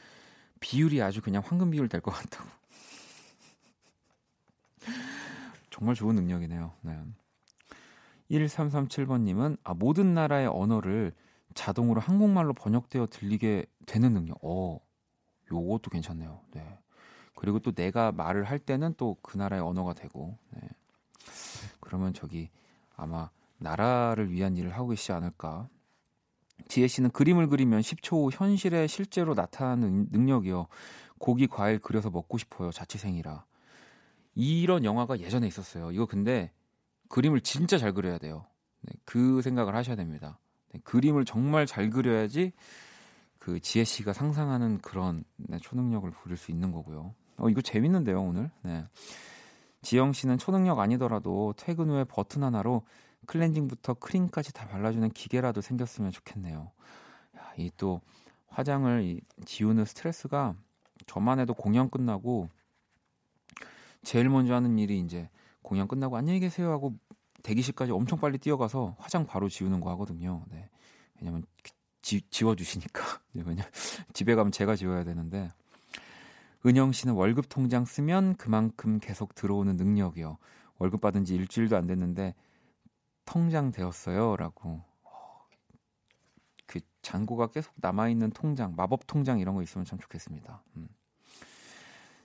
비율이 0.61 1.03
아주 1.03 1.21
그냥 1.21 1.43
황금 1.45 1.71
비율 1.71 1.89
될 1.89 2.01
것 2.01 2.13
같다고. 2.13 2.49
정말 5.71 5.95
좋은 5.95 6.15
능력이네요. 6.15 6.73
네. 6.83 6.99
1337번 8.31 9.21
님은 9.23 9.57
아, 9.65 9.75
모든 9.75 10.15
나라의 10.15 10.47
언어를 10.49 11.13
자동으로 11.55 12.01
한국말로 12.01 12.53
번역되어 12.55 13.07
들리게 13.11 13.67
되는 13.87 14.13
능력. 14.13 14.39
어, 14.43 14.81
요것도 15.51 15.91
괜찮네요. 15.91 16.41
네. 16.53 16.79
그리고 17.35 17.59
또 17.61 17.73
내가 17.73 18.13
말을 18.13 18.45
할 18.45 18.59
때는 18.59 18.95
또 18.97 19.17
그 19.23 19.37
나라의 19.37 19.63
언어가 19.63 19.93
되고. 19.95 20.39
네. 20.51 20.61
그러면 21.81 22.13
저기 22.15 22.51
아마 22.97 23.31
나라를 23.59 24.31
위한 24.31 24.57
일을 24.57 24.73
하고 24.75 24.89
계시지 24.89 25.13
않을까. 25.13 25.69
지혜 26.69 26.89
씨는 26.89 27.11
그림을 27.11 27.49
그리면 27.49 27.81
10초 27.81 28.13
후 28.13 28.31
현실에 28.33 28.87
실제로 28.87 29.35
나타나는 29.35 30.09
능력이요. 30.11 30.67
고기, 31.19 31.47
과일 31.47 31.79
그려서 31.79 32.11
먹고 32.11 32.39
싶어요. 32.39 32.71
자취생이라. 32.71 33.45
이런 34.35 34.85
영화가 34.85 35.21
예전에 35.21 35.47
있었어요. 35.47 35.91
이거 35.93 36.07
근데 36.07 36.53
그림을 37.09 37.41
진짜 37.41 37.79
잘 37.79 37.93
그려야 37.93 38.19
돼요. 38.19 38.47
네, 38.83 38.93
그 39.05 39.41
생각을 39.43 39.75
하셔야 39.75 39.97
됩니다. 39.97 40.39
네, 40.73 40.81
그림을 40.85 41.25
정말 41.25 41.67
잘 41.67 41.91
그려야지 41.91 42.53
그 43.47 43.61
지혜 43.61 43.85
씨가 43.85 44.13
상상하는 44.13 44.79
그런 44.79 45.23
네, 45.37 45.61
초능력을 45.61 46.11
부릴 46.11 46.37
수 46.37 46.51
있는 46.51 46.73
거고요. 46.73 47.15
어, 47.37 47.49
이거 47.49 47.61
재밌는데요, 47.61 48.21
오늘. 48.21 48.51
네. 48.63 48.85
지영 49.83 50.13
씨는 50.13 50.37
초능력 50.37 50.81
아니더라도 50.81 51.55
퇴근 51.57 51.89
후에 51.91 52.03
버튼 52.03 52.43
하나로 52.43 52.83
클렌징부터 53.27 53.95
크림까지 53.95 54.53
다 54.53 54.67
발라주는 54.67 55.09
기계라도 55.11 55.61
생겼으면 55.61 56.11
좋겠네요. 56.11 56.73
이 57.57 57.71
또 57.77 58.01
화장을 58.49 59.05
이 59.05 59.21
지우는 59.45 59.85
스트레스가 59.85 60.57
저만 61.07 61.39
해도 61.39 61.55
공연 61.55 61.89
끝나고 61.89 62.49
제일 64.03 64.29
먼저 64.29 64.57
하는 64.57 64.77
일이 64.77 64.99
이제 64.99 65.31
공연 65.63 65.87
끝나고 65.87 66.17
안녕히 66.17 66.41
계세요 66.41 66.73
하고 66.73 66.95
대기실까지 67.45 67.93
엄청 67.93 68.19
빨리 68.19 68.39
뛰어가서 68.39 68.97
화장 68.99 69.25
바로 69.25 69.49
지우는 69.49 69.81
거 69.81 69.91
하거든요. 69.91 70.45
네. 70.51 70.69
왜냐면 71.21 71.45
지, 72.07 72.23
지워주시니까. 72.31 73.03
왜냐 73.35 73.65
집에 74.13 74.37
가면 74.37 74.53
제가 74.53 74.77
지워야 74.77 75.03
되는데. 75.03 75.51
은영 76.65 76.93
씨는 76.93 77.15
월급 77.15 77.49
통장 77.49 77.85
쓰면 77.85 78.37
그만큼 78.37 79.01
계속 79.01 79.35
들어오는 79.35 79.77
능력이요. 79.77 80.39
월급 80.79 81.01
받은 81.01 81.25
지 81.25 81.35
일주일도 81.35 81.77
안 81.77 81.89
됐는데 81.89 82.37
통장 83.25 83.73
되었어요 83.73 84.37
라고. 84.37 84.83
그 86.67 86.79
잔고가 87.03 87.49
계속 87.49 87.73
남아 87.77 88.09
있는 88.09 88.31
통장, 88.31 88.75
마법 88.77 89.09
통장 89.09 89.41
이런 89.41 89.57
거 89.57 89.63
있으면 89.63 89.85
참 89.85 89.99
좋겠습니다. 89.99 90.63
음. 90.77 90.89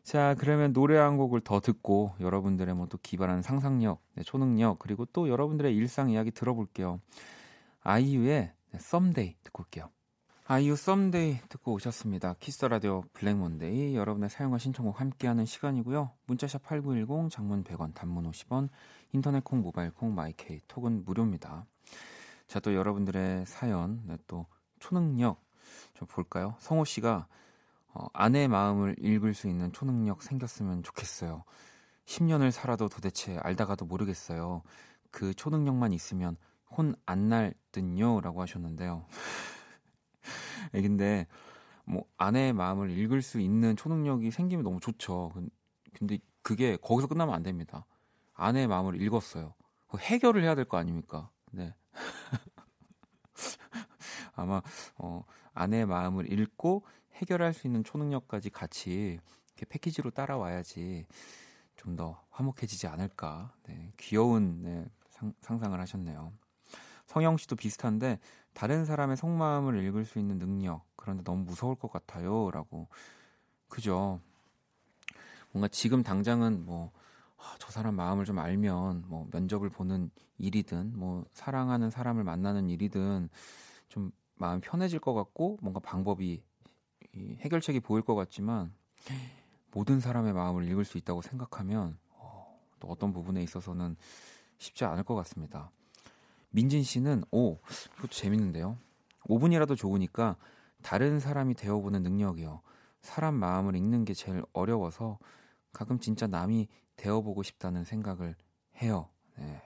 자, 0.04 0.36
그러면 0.38 0.74
노래 0.74 0.98
한 0.98 1.18
곡을 1.18 1.42
더 1.42 1.60
듣고 1.60 2.14
여러분들의 2.20 2.76
뭐 2.76 2.86
또 2.86 3.00
기발한 3.02 3.42
상상력, 3.42 4.00
네, 4.14 4.22
초능력 4.22 4.78
그리고 4.78 5.06
또 5.06 5.28
여러분들의 5.28 5.76
일상 5.76 6.12
이야기 6.12 6.30
들어볼게요. 6.30 7.00
아이유의 7.82 8.54
썸데이 8.80 9.36
듣고 9.44 9.64
올게요. 9.64 9.90
아이유 10.46 10.76
Someday 10.76 11.40
듣고 11.50 11.74
오셨습니다. 11.74 12.36
키스 12.40 12.66
라디오 12.66 13.04
블랙몬데이 13.14 13.96
여러분의 13.96 14.30
사연과 14.30 14.58
신청곡 14.58 15.00
함께하는 15.00 15.46
시간이고요. 15.46 16.12
문자샵 16.26 16.64
8910 16.64 17.32
장문 17.32 17.64
100원 17.64 17.94
단문 17.94 18.30
50원 18.30 18.70
인터넷 19.14 19.44
콩 19.44 19.62
모바일 19.62 19.92
콩 19.92 20.14
마이케이 20.14 20.60
톡은 20.68 21.06
무료입니다. 21.06 21.66
자 22.52 22.60
또 22.60 22.76
여러분들의 22.76 23.46
사연 23.46 24.02
네, 24.06 24.18
또 24.28 24.46
초능력 24.80 25.42
좀 25.94 26.06
볼까요? 26.10 26.56
성호 26.60 26.84
씨가 26.84 27.28
어, 27.94 28.08
아내의 28.12 28.50
마음을 28.50 28.98
읽을 29.00 29.34
수 29.34 29.48
있는 29.48 29.72
초능력 29.72 30.22
생겼으면 30.22 30.84
좋겠어요. 30.84 31.46
10년을 32.06 32.52
살아도 32.52 32.90
도대체 32.90 33.38
알다가도 33.38 33.86
모르겠어요. 33.86 34.64
그 35.12 35.34
초능력만 35.34 35.94
있으면 35.94 36.36
혼 36.78 36.96
안 37.06 37.30
날 37.30 37.54
듯요 37.72 38.22
라고 38.22 38.42
하셨는데요. 38.42 39.06
예, 40.74 40.82
근데 40.82 41.28
뭐 41.86 42.06
아내의 42.18 42.54
마음을 42.54 42.90
읽을 42.92 43.22
수 43.22 43.40
있는 43.40 43.76
초능력이 43.76 44.32
생기면 44.32 44.64
너무 44.64 44.80
좋죠. 44.80 45.32
근데 45.94 46.20
그게 46.42 46.78
거기서 46.78 47.08
끝나면 47.08 47.34
안 47.36 47.44
됩니다. 47.44 47.86
아내의 48.34 48.68
마음을 48.68 49.02
읽었어요. 49.02 49.54
해결을 49.98 50.44
해야 50.44 50.56
될 50.56 50.66
거 50.66 50.78
아닙니까? 50.78 51.30
네. 51.52 51.74
아마 54.34 54.62
어, 54.98 55.24
아내의 55.54 55.86
마음을 55.86 56.32
읽고 56.32 56.84
해결할 57.16 57.54
수 57.54 57.68
있는 57.68 57.84
초능력까지 57.84 58.50
같이 58.50 59.20
이렇게 59.56 59.66
패키지로 59.70 60.12
따라와야지 60.12 61.06
좀 61.76 61.96
더 61.96 62.22
화목해지지 62.30 62.88
않을까. 62.88 63.54
네, 63.64 63.92
귀여운 63.98 64.62
네, 64.62 64.86
상, 65.10 65.34
상상을 65.42 65.80
하셨네요. 65.80 66.32
성영 67.12 67.36
씨도 67.36 67.58
비슷한데 67.58 68.20
다른 68.54 68.86
사람의 68.86 69.18
속마음을 69.18 69.84
읽을 69.84 70.06
수 70.06 70.18
있는 70.18 70.40
능력 70.40 70.86
그런데 70.96 71.24
너무 71.24 71.44
무서울 71.44 71.76
것 71.76 71.92
같아요라고 71.92 72.88
그죠 73.68 74.22
뭔가 75.52 75.68
지금 75.68 76.04
당장은 76.04 76.66
뭐저 76.66 77.68
아, 77.68 77.70
사람 77.70 77.96
마음을 77.96 78.24
좀 78.24 78.40
알면 78.40 79.04
뭐 79.08 79.28
면접을 79.34 79.70
보는 79.70 80.10
일이든 80.38 80.98
뭐 80.98 81.26
사랑하는 81.34 81.90
사람을 81.90 82.24
만나는 82.24 82.70
일이든 82.70 83.28
좀 83.90 84.12
마음 84.36 84.62
편해질 84.62 85.00
것 85.00 85.14
같고 85.14 85.58
뭔가 85.62 85.82
방법이 85.82 86.42
해결책이 87.14 87.82
보일 87.82 88.04
것 88.04 88.16
같지만 88.16 88.74
모든 89.72 90.00
사람의 90.00 90.32
마음을 90.32 90.64
읽을 90.64 90.86
수 90.86 90.98
있다고 90.98 91.22
생각하면 91.22 91.98
어, 92.12 92.58
또 92.80 92.88
어떤 92.88 93.12
부분에 93.12 93.44
있어서는 93.44 93.98
쉽지 94.60 94.86
않을 94.86 95.04
것 95.04 95.16
같습니다. 95.16 95.72
민진 96.52 96.84
씨는 96.84 97.24
오 97.32 97.58
이것도 97.98 98.10
재밌는데요. 98.10 98.78
5분이라도 99.30 99.76
좋으니까 99.78 100.36
다른 100.82 101.20
사람이 101.20 101.56
되어보는 101.56 102.04
능력이요. 102.04 102.62
사람 103.02 103.36
마음을 103.36 103.76
읽는 103.76 104.06
게 104.06 104.14
제일 104.14 104.44
어려워서 104.54 105.18
가끔 105.72 106.00
진짜 106.00 106.28
남이 106.28 106.68
되어보고 106.98 107.44
싶다는 107.44 107.84
생각을 107.84 108.36
해요. 108.82 109.10
네. 109.38 109.62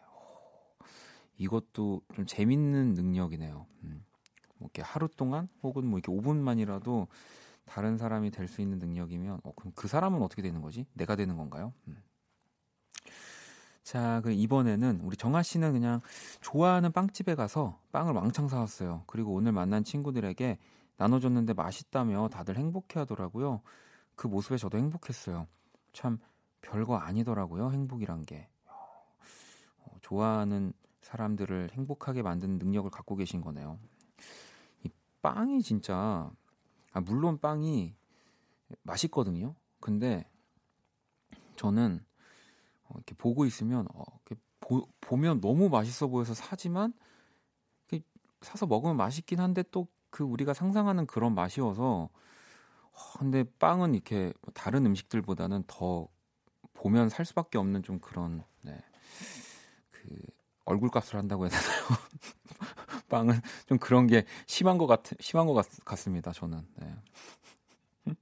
이것도 1.38 2.02
좀 2.14 2.26
재밌는 2.26 2.94
능력이네요. 2.94 3.66
음. 3.84 4.06
뭐 4.58 4.68
이렇게 4.68 4.82
하루 4.82 5.10
동안 5.10 5.50
혹은 5.64 5.86
뭐 5.86 6.00
이렇게 6.00 6.12
5분만이라도 6.18 7.08
다른 7.66 7.98
사람이 7.98 8.32
될 8.32 8.48
수 8.48 8.62
있는 8.62 8.78
능력이면 8.80 9.42
어, 9.44 9.52
그럼 9.56 9.74
그 9.76 9.88
사람은 9.88 10.22
어떻게 10.22 10.42
되는 10.42 10.62
거지? 10.62 10.86
내가 10.94 11.16
되는 11.16 11.36
건가요? 11.36 11.74
음. 11.88 11.98
자, 13.86 14.20
그 14.22 14.32
이번에는 14.32 15.02
우리 15.04 15.16
정아 15.16 15.44
씨는 15.44 15.74
그냥 15.74 16.02
좋아하는 16.42 16.92
빵집에 16.92 17.36
가서 17.36 17.80
빵을 17.92 18.14
왕창 18.14 18.48
사왔어요. 18.48 19.04
그리고 19.06 19.36
오늘 19.36 19.52
만난 19.52 19.84
친구들에게 19.84 20.58
나눠줬는데 20.98 21.54
맛있다며 21.54 22.28
다들 22.30 22.58
행복해 22.58 23.00
하더라고요. 23.02 23.62
그 24.16 24.26
모습에 24.26 24.58
저도 24.58 24.80
행복했어요. 24.80 25.46
참 25.94 26.18
별거 26.62 26.96
아니더라고요. 26.96 27.72
행복이란 27.72 28.24
게. 28.24 28.50
어, 28.66 29.96
좋아하는 30.02 30.74
사람들을 31.02 31.70
행복하게 31.74 32.24
만드는 32.24 32.58
능력을 32.58 32.90
갖고 32.90 33.16
계신 33.16 33.40
거네요. 33.40 33.78
이 34.84 34.90
빵이 35.22 35.62
진짜 35.62 36.32
아, 36.92 37.02
물론 37.02 37.38
빵이 37.38 37.94
맛있거든요. 38.82 39.54
근데 39.80 40.28
저는 41.56 42.04
어, 42.04 42.15
이렇게 42.94 43.16
보고 43.16 43.46
있으면 43.46 43.88
어, 43.94 44.04
이렇게 44.26 44.42
보, 44.60 44.88
보면 45.02 45.42
너무 45.42 45.70
맛있어 45.70 46.08
보여서 46.08 46.34
사지만 46.34 46.94
사서 48.42 48.68
먹으면 48.68 48.96
맛있긴 48.96 49.40
한데 49.40 49.64
또 49.72 49.88
그 50.16 50.24
우리가 50.24 50.54
상상하는 50.54 51.08
그런 51.08 51.36
맛이어서 51.36 52.10
어, 52.94 53.18
근데 53.20 53.44
빵은 53.60 53.94
이렇게 53.96 54.32
뭐 54.42 54.54
다른 54.54 54.86
음식들보다는 54.86 55.66
더 55.68 56.08
보면 56.74 57.10
살 57.10 57.26
수밖에 57.26 57.58
없는 57.58 57.84
좀 57.84 58.00
그런 58.00 58.42
네. 58.62 58.82
그 59.92 60.08
얼굴값을 60.64 61.20
한다고 61.20 61.44
해야 61.44 61.50
되나요? 61.50 61.84
빵은 63.10 63.42
좀 63.68 63.78
그런 63.78 64.08
게 64.08 64.26
심한 64.48 64.78
것 64.78 64.88
같, 64.88 65.02
심한 65.20 65.48
것 65.48 65.54
같, 65.54 65.68
같습니다. 65.84 66.32
저는. 66.32 66.66
네. 66.78 66.96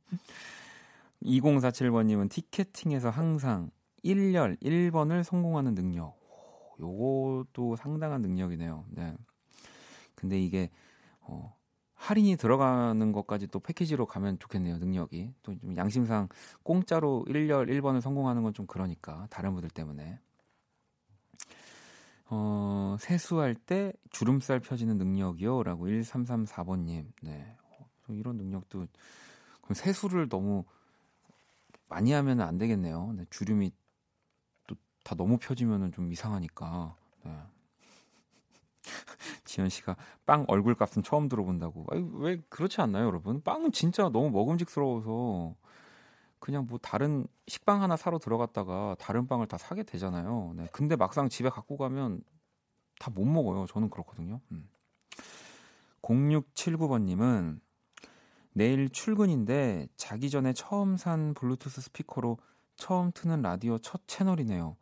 2047번님은 1.21 2.31
티켓팅에서 2.31 3.11
항상 3.11 3.69
1열 4.03 4.61
1번을 4.61 5.23
성공하는 5.23 5.75
능력. 5.75 6.17
요것도 6.79 7.75
상당한 7.77 8.21
능력이네요. 8.21 8.85
네. 8.89 9.15
근데 10.15 10.39
이게 10.39 10.69
어, 11.21 11.55
할인이 11.95 12.35
들어가는 12.35 13.11
것까지 13.11 13.47
또 13.47 13.59
패키지로 13.59 14.05
가면 14.05 14.39
좋겠네요. 14.39 14.77
능력이 14.77 15.33
또 15.43 15.53
좀 15.55 15.77
양심상 15.77 16.27
공짜로 16.63 17.23
1열 17.27 17.69
1번을 17.69 18.01
성공하는 18.01 18.43
건 18.43 18.53
좀 18.53 18.67
그러니까 18.67 19.27
다른 19.29 19.53
분들 19.53 19.69
때문에 19.69 20.19
어, 22.29 22.95
세수할 22.99 23.55
때 23.55 23.93
주름살 24.09 24.59
펴지는 24.59 24.97
능력이요 24.97 25.63
라고 25.63 25.87
1334번님. 25.87 27.05
네. 27.21 27.55
어, 27.79 28.13
이런 28.13 28.37
능력도 28.37 28.87
그럼 29.61 29.73
세수를 29.75 30.27
너무 30.29 30.65
많이 31.87 32.11
하면 32.11 32.41
안 32.41 32.57
되겠네요. 32.57 33.13
네, 33.15 33.25
주름이 33.29 33.71
또 33.71 33.82
다 35.03 35.15
너무 35.15 35.37
펴지면은 35.37 35.91
좀 35.91 36.11
이상하니까. 36.11 36.95
네. 37.25 37.37
지현 39.45 39.69
씨가 39.69 39.95
빵 40.25 40.45
얼굴 40.47 40.75
값은 40.75 41.03
처음 41.03 41.29
들어본다고. 41.29 41.85
아니, 41.91 42.09
왜 42.13 42.41
그렇지 42.49 42.81
않나요, 42.81 43.05
여러분? 43.05 43.41
빵은 43.41 43.71
진짜 43.71 44.09
너무 44.09 44.29
먹음직스러워서 44.31 45.55
그냥 46.39 46.65
뭐 46.67 46.77
다른 46.77 47.25
식빵 47.47 47.81
하나 47.81 47.95
사러 47.95 48.19
들어갔다가 48.19 48.95
다른 48.99 49.27
빵을 49.27 49.47
다 49.47 49.57
사게 49.57 49.83
되잖아요. 49.83 50.53
네. 50.57 50.67
근데 50.71 50.95
막상 50.95 51.29
집에 51.29 51.49
갖고 51.49 51.77
가면 51.77 52.21
다 52.99 53.11
못 53.11 53.25
먹어요. 53.25 53.65
저는 53.67 53.89
그렇거든요. 53.89 54.39
음. 54.51 54.69
0679번님은 56.01 57.59
내일 58.53 58.89
출근인데 58.89 59.87
자기 59.95 60.29
전에 60.29 60.53
처음 60.53 60.95
산 60.95 61.33
블루투스 61.33 61.81
스피커로 61.81 62.37
처음 62.75 63.11
트는 63.13 63.41
라디오 63.41 63.77
첫 63.79 64.01
채널이네요. 64.07 64.75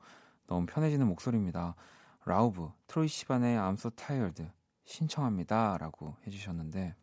너무 0.48 0.66
편해지는 0.66 1.08
목소리입니다. 1.08 1.76
라우브, 2.26 2.70
트로이 2.88 3.08
시반의 3.08 3.58
I'm 3.58 3.74
so 3.74 3.90
tired 3.92 4.46
신청합니다. 4.86 5.78
라고 5.80 6.16
해주셨는데, 6.28 6.96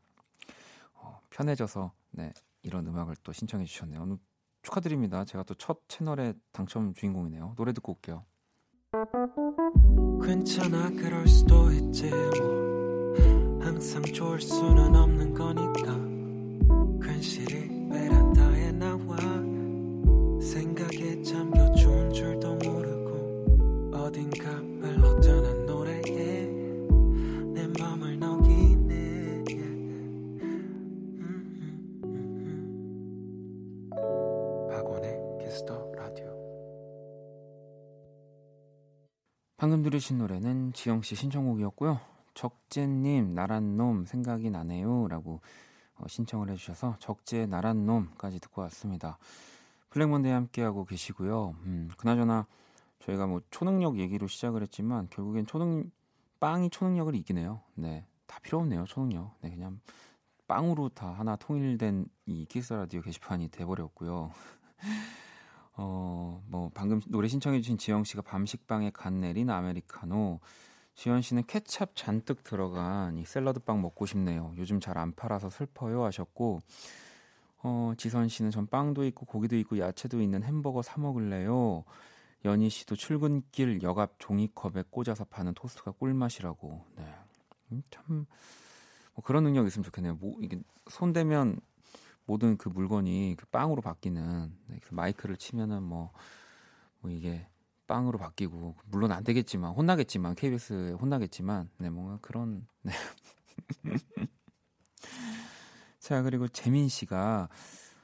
어, 0.95 1.20
편해져서, 1.30 1.93
네, 2.11 2.32
이런 2.62 2.86
음악을 2.86 3.16
또 3.22 3.32
신청해 3.32 3.64
주셨네요. 3.64 4.18
축하드립니다. 4.62 5.24
제가 5.24 5.45
또 5.45 5.55
첫 5.55 5.80
채널의 5.89 6.34
당첨 6.53 6.93
주인공이네요. 6.95 7.55
노래 7.57 7.72
듣고 7.72 7.93
올게요. 7.93 8.24
괜찮아 10.24 10.91
그럴 10.91 11.26
수도 11.26 11.70
있지 11.72 12.11
뭐 12.11 13.14
항상 13.62 14.03
좋을 14.03 14.41
수는 14.41 14.95
없는 14.97 15.34
거니까 15.34 15.95
괜시리 17.07 17.89
베란다에 17.91 18.72
나와 18.72 19.16
생각에 20.59 21.22
잠겨 21.22 21.72
좋은 21.72 22.12
줄도 22.12 22.56
모르고 22.56 23.94
어딘가 23.94 24.50
흘러드는 24.50 25.66
노래에 25.66 26.46
내 27.54 27.68
맘을 27.78 28.18
녹이네. 28.18 29.44
박원의 34.68 35.38
키스 35.45 35.74
더 35.74 35.93
라디오 35.94 36.26
방금 39.56 39.84
들으신 39.84 40.18
노래는 40.18 40.72
지영 40.72 41.02
씨 41.02 41.14
신청곡이었고요. 41.14 42.00
적재님 42.34 43.32
나란 43.32 43.76
놈 43.76 44.04
생각이 44.06 44.50
나네요 44.50 45.06
라고 45.06 45.40
어, 45.98 46.09
신청을 46.09 46.50
해주셔서 46.50 46.96
적재 46.98 47.46
나란 47.46 47.86
놈까지 47.86 48.40
듣고 48.40 48.62
왔습니다. 48.62 49.18
블랙몬데이 49.91 50.32
함께하고 50.32 50.84
계시고요. 50.84 51.57
음, 51.64 51.91
그나저나 51.97 52.47
저희가 53.01 53.26
뭐 53.26 53.41
초능력 53.51 53.99
얘기로 53.99 54.26
시작을 54.26 54.62
했지만 54.62 55.09
결국엔 55.11 55.47
초능 55.47 55.91
빵이 56.41 56.70
초능력을 56.70 57.14
이기네요. 57.14 57.61
네, 57.74 58.07
다 58.26 58.39
필요 58.43 58.59
없네요 58.59 58.84
초능력. 58.84 59.34
네, 59.41 59.51
그냥 59.51 59.80
빵으로 60.47 60.89
다 60.91 61.12
하나 61.12 61.36
통일된 61.36 62.07
이 62.26 62.47
키스 62.47 62.72
라디오 62.72 63.01
게시판이 63.03 63.49
돼버렸고요. 63.49 64.30
어, 65.80 66.43
뭐 66.49 66.70
방금 66.74 67.01
노래 67.09 67.28
신청해주신 67.28 67.78
지영 67.78 68.05
씨가 68.05 68.22
밤식빵에 68.22 68.91
간 68.91 69.20
내린 69.20 69.51
아메리카노. 69.51 70.41
지현 70.95 71.22
씨는 71.22 71.45
케찹 71.47 71.86
잔뜩 71.95 72.43
들어간 72.43 73.16
이 73.18 73.24
샐러드 73.24 73.61
빵 73.61 73.80
먹고 73.80 74.05
싶네요. 74.05 74.53
요즘 74.57 74.80
잘 74.80 74.99
안 74.99 75.12
팔아서 75.14 75.49
슬퍼요 75.49 76.03
하셨고, 76.05 76.61
어, 77.62 77.92
지선 77.96 78.28
씨는 78.28 78.50
전 78.50 78.66
빵도 78.66 79.04
있고 79.06 79.26
고기도 79.26 79.56
있고 79.56 79.78
야채도 79.78 80.20
있는 80.20 80.42
햄버거 80.42 80.82
사 80.82 81.00
먹을래요. 81.00 81.84
연희 82.44 82.68
씨도 82.70 82.96
출근길 82.96 83.82
역 83.82 83.98
앞 83.98 84.14
종이컵에 84.18 84.84
꽂아서 84.90 85.24
파는 85.24 85.54
토스트가 85.54 85.92
꿀맛이라고. 85.92 86.84
네, 86.96 87.14
음, 87.72 87.82
참. 87.90 88.26
뭐 89.14 89.24
그런 89.24 89.42
능력 89.42 89.66
있으면 89.66 89.84
좋겠네요. 89.84 90.14
뭐 90.16 90.36
이게 90.40 90.61
손 90.88 91.12
대면 91.12 91.59
모든 92.26 92.56
그 92.56 92.68
물건이 92.68 93.34
그 93.38 93.46
빵으로 93.46 93.82
바뀌는 93.82 94.54
네, 94.68 94.78
그 94.82 94.94
마이크를 94.94 95.36
치면은 95.36 95.82
뭐, 95.82 96.12
뭐 97.00 97.11
이게 97.11 97.48
빵으로 97.88 98.18
바뀌고 98.18 98.76
물론 98.86 99.12
안 99.12 99.24
되겠지만 99.24 99.72
혼나겠지만 99.72 100.34
KBS에 100.36 100.92
혼나겠지만 100.92 101.70
네 101.78 101.90
뭔가 101.90 102.18
그런 102.20 102.66
네. 102.82 102.92
자 106.09 106.22
그리고 106.22 106.48
재민 106.48 106.88
씨가 106.88 107.50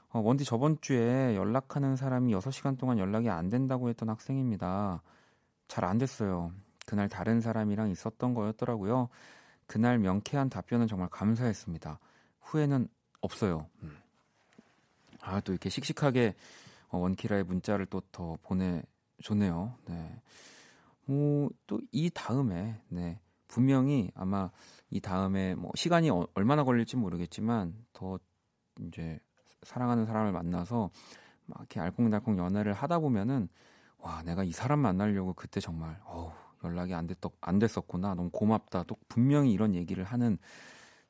어, 0.09 0.19
원디 0.19 0.45
저번 0.45 0.77
주에 0.79 1.35
연락하는 1.35 1.95
사람이 1.95 2.35
6시간 2.35 2.77
동안 2.77 2.99
연락이 2.99 3.31
안 3.31 3.49
된다고 3.49 3.89
했던 3.89 4.09
학생입니다. 4.09 5.01
잘 5.67 5.85
안 5.85 5.97
됐어요. 5.97 6.51
그날 6.85 7.09
다른 7.09 7.41
사람이랑 7.41 7.89
있었던 7.89 8.35
거였더라고요. 8.35 9.09
그날 9.65 9.97
명쾌한 9.97 10.51
답변은 10.51 10.85
정말 10.85 11.09
감사했습니다. 11.09 11.97
후회는 12.41 12.89
없어요. 13.21 13.65
음. 13.81 13.97
아, 15.21 15.39
또 15.39 15.51
이렇게 15.51 15.71
씩씩하게 15.71 16.35
어, 16.89 16.99
원키라의 16.99 17.43
문자를 17.45 17.87
또 17.87 18.03
더 18.11 18.37
보내줬네요. 18.43 19.73
네. 19.87 20.21
뭐, 21.05 21.49
또 21.65 21.79
이 21.91 22.11
다음에, 22.13 22.79
네. 22.87 23.19
분명히 23.47 24.11
아마 24.13 24.51
이 24.89 24.99
다음에 25.01 25.55
뭐 25.55 25.71
시간이 25.75 26.09
어- 26.09 26.27
얼마나 26.35 26.63
걸릴지 26.63 26.97
모르겠지만 26.97 27.75
더 27.93 28.19
이제 28.81 29.19
사랑하는 29.63 30.05
사람을 30.05 30.31
만나서 30.31 30.89
막 31.47 31.59
이렇게 31.61 31.79
알콩달콩 31.79 32.37
연애를 32.39 32.73
하다 32.73 32.99
보면은 32.99 33.49
와, 33.99 34.21
내가 34.23 34.43
이 34.43 34.51
사람 34.51 34.79
만나려고 34.79 35.33
그때 35.33 35.59
정말, 35.59 35.99
어우, 36.05 36.31
연락이 36.63 36.93
안, 36.93 37.07
됐, 37.07 37.17
안 37.41 37.59
됐었구나. 37.59 38.15
너무 38.15 38.29
고맙다. 38.31 38.83
또 38.83 38.95
분명히 39.09 39.51
이런 39.53 39.75
얘기를 39.75 40.03
하는 40.03 40.37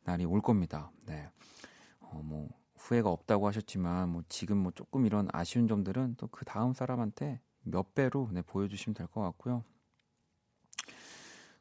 날이 0.04 0.26
올 0.26 0.42
겁니다. 0.42 0.92
네. 1.08 1.30
어, 2.00 2.22
뭐, 2.24 2.50
후회가 2.78 3.10
없다고 3.10 3.48
하셨지만, 3.48 4.10
뭐, 4.10 4.24
지금 4.30 4.58
뭐 4.58 4.72
조금 4.74 5.06
이런 5.06 5.28
아쉬운 5.34 5.68
점들은 5.68 6.16
또 6.18 6.28
그 6.28 6.46
다음 6.46 6.74
사람한테 6.74 7.42
몇 7.64 7.96
배로 7.96 8.30
네, 8.32 8.42
보여주시면 8.44 8.96
될 8.96 9.08
것 9.08 9.22
같고요. 9.22 9.64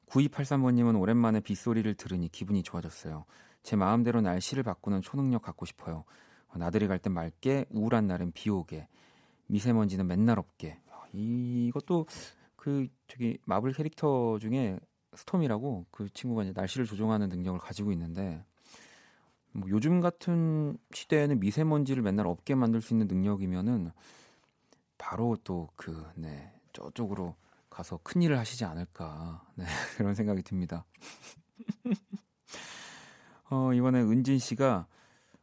9283번님은 0.08 1.00
오랜만에 1.00 1.40
빗소리를 1.40 1.94
들으니 1.94 2.28
기분이 2.28 2.62
좋아졌어요. 2.62 3.24
제 3.62 3.76
마음대로 3.76 4.20
날씨를 4.20 4.62
바꾸는 4.62 5.02
초능력 5.02 5.42
갖고 5.42 5.64
싶어요. 5.66 6.04
어, 6.48 6.58
나들이 6.58 6.86
갈 6.86 6.98
땐 6.98 7.12
맑게, 7.12 7.66
우울한 7.70 8.06
날은 8.06 8.32
비 8.32 8.50
오게, 8.50 8.88
미세먼지는 9.46 10.06
맨날 10.06 10.38
없게. 10.38 10.78
아, 10.90 11.04
이것도 11.12 12.06
그 12.56 12.86
저기 13.08 13.38
마블 13.44 13.72
캐릭터 13.72 14.38
중에 14.38 14.78
스톰이라고 15.14 15.86
그 15.90 16.08
친구가 16.12 16.42
이제 16.44 16.52
날씨를 16.54 16.86
조종하는 16.86 17.28
능력을 17.28 17.58
가지고 17.60 17.92
있는데 17.92 18.44
뭐 19.52 19.68
요즘 19.70 20.00
같은 20.00 20.76
시대에는 20.92 21.38
미세먼지를 21.40 22.02
맨날 22.02 22.26
없게 22.26 22.54
만들 22.54 22.80
수 22.80 22.94
있는 22.94 23.06
능력이면은 23.06 23.90
바로 24.98 25.36
또 25.44 25.68
그 25.76 26.04
네, 26.16 26.52
저쪽으로 26.72 27.36
가서 27.74 27.98
큰 28.04 28.22
일을 28.22 28.38
하시지 28.38 28.64
않을까 28.64 29.44
네, 29.56 29.64
그런 29.98 30.14
생각이 30.14 30.42
듭니다. 30.42 30.86
어, 33.50 33.72
이번에 33.72 34.00
은진 34.00 34.38
씨가 34.38 34.86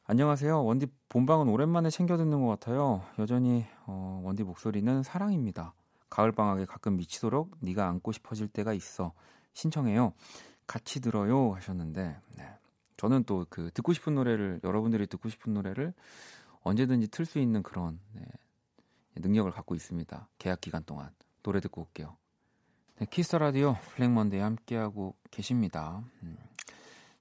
안녕하세요. 0.05 0.63
원디 0.63 0.87
본방은 1.09 1.49
오랜만에 1.49 1.89
챙겨 1.89 2.15
듣는 2.15 2.41
것 2.41 2.47
같아요. 2.47 3.03
여전히 3.19 3.65
어, 3.85 4.21
원디 4.23 4.43
목소리는 4.43 5.03
사랑입니다. 5.03 5.73
가을 6.09 6.31
방학에 6.31 6.63
가끔 6.65 6.95
미치도록 6.95 7.51
네가 7.59 7.87
안고 7.89 8.13
싶어질 8.13 8.47
때가 8.47 8.71
있어 8.73 9.11
신청해요. 9.53 10.13
같이 10.67 11.01
들어요 11.01 11.53
하셨는데 11.53 12.17
네. 12.37 12.57
저는 12.95 13.25
또 13.25 13.45
그 13.49 13.71
듣고 13.73 13.91
싶은 13.91 14.15
노래를 14.15 14.61
여러분들이 14.63 15.05
듣고 15.07 15.27
싶은 15.27 15.53
노래를 15.53 15.93
언제든지 16.61 17.09
틀 17.09 17.25
수 17.25 17.39
있는 17.39 17.61
그런 17.61 17.99
네, 18.13 18.23
능력을 19.17 19.51
갖고 19.51 19.75
있습니다. 19.75 20.29
계약 20.37 20.61
기간 20.61 20.85
동안 20.85 21.09
노래 21.43 21.59
듣고 21.59 21.81
올게요. 21.81 22.20
네, 23.01 23.07
키스 23.09 23.35
라디오 23.35 23.77
블랙 23.95 24.11
먼데이 24.11 24.39
함께하고 24.41 25.15
계십니다. 25.31 26.03
음. 26.21 26.37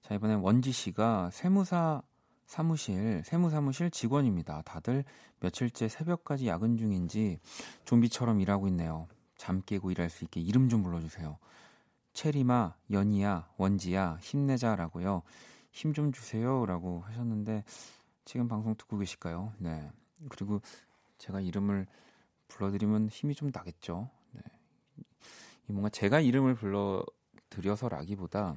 자 0.02 0.14
이번엔 0.14 0.40
원지 0.40 0.72
씨가 0.72 1.30
세무사 1.32 2.02
사무실 2.44 3.22
세무사무실 3.24 3.90
직원입니다. 3.90 4.60
다들 4.66 5.04
며칠째 5.38 5.88
새벽까지 5.88 6.48
야근 6.48 6.76
중인지 6.76 7.38
좀비처럼 7.86 8.42
일하고 8.42 8.68
있네요. 8.68 9.08
잠 9.38 9.62
깨고 9.62 9.90
일할 9.90 10.10
수 10.10 10.24
있게 10.24 10.42
이름 10.42 10.68
좀 10.68 10.82
불러주세요. 10.82 11.38
체리마, 12.12 12.74
연이야, 12.90 13.48
원지야, 13.56 14.18
힘내자라고요. 14.20 15.22
힘 15.72 15.94
좀 15.94 16.12
주세요라고 16.12 17.04
하셨는데 17.06 17.64
지금 18.26 18.48
방송 18.48 18.74
듣고 18.76 18.98
계실까요? 18.98 19.54
네. 19.56 19.90
그리고 20.28 20.60
제가 21.16 21.40
이름을 21.40 21.86
불러드리면 22.48 23.08
힘이 23.08 23.34
좀 23.34 23.50
나겠죠. 23.50 24.10
뭔가 25.70 25.88
제가 25.90 26.20
이름을 26.20 26.54
불러 26.54 27.04
드려서라기보다 27.50 28.56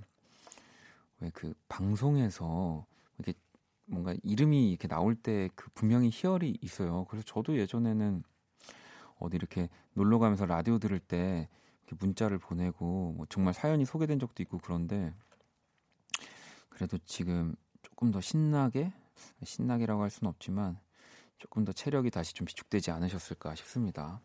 왜 1.21 1.31
그 1.33 1.53
방송에서 1.69 2.85
이렇게 3.17 3.39
뭔가 3.85 4.13
이름이 4.23 4.69
이렇게 4.71 4.87
나올 4.87 5.15
때 5.15 5.49
그 5.55 5.69
분명히 5.73 6.09
희열이 6.11 6.57
있어요. 6.61 7.05
그래서 7.09 7.25
저도 7.25 7.57
예전에는 7.57 8.23
어디 9.19 9.35
이렇게 9.37 9.69
놀러 9.93 10.19
가면서 10.19 10.45
라디오 10.45 10.79
들을 10.79 10.99
때 10.99 11.49
문자를 11.91 12.39
보내고 12.39 13.13
뭐 13.15 13.25
정말 13.29 13.53
사연이 13.53 13.85
소개된 13.85 14.19
적도 14.19 14.41
있고 14.43 14.57
그런데 14.57 15.13
그래도 16.69 16.97
지금 17.05 17.55
조금 17.83 18.11
더 18.11 18.19
신나게 18.19 18.91
신나게라고 19.43 20.01
할 20.01 20.09
수는 20.09 20.29
없지만 20.29 20.79
조금 21.37 21.65
더 21.65 21.71
체력이 21.71 22.09
다시 22.09 22.33
좀 22.33 22.45
비축되지 22.45 22.91
않으셨을까 22.91 23.55
싶습니다. 23.55 24.21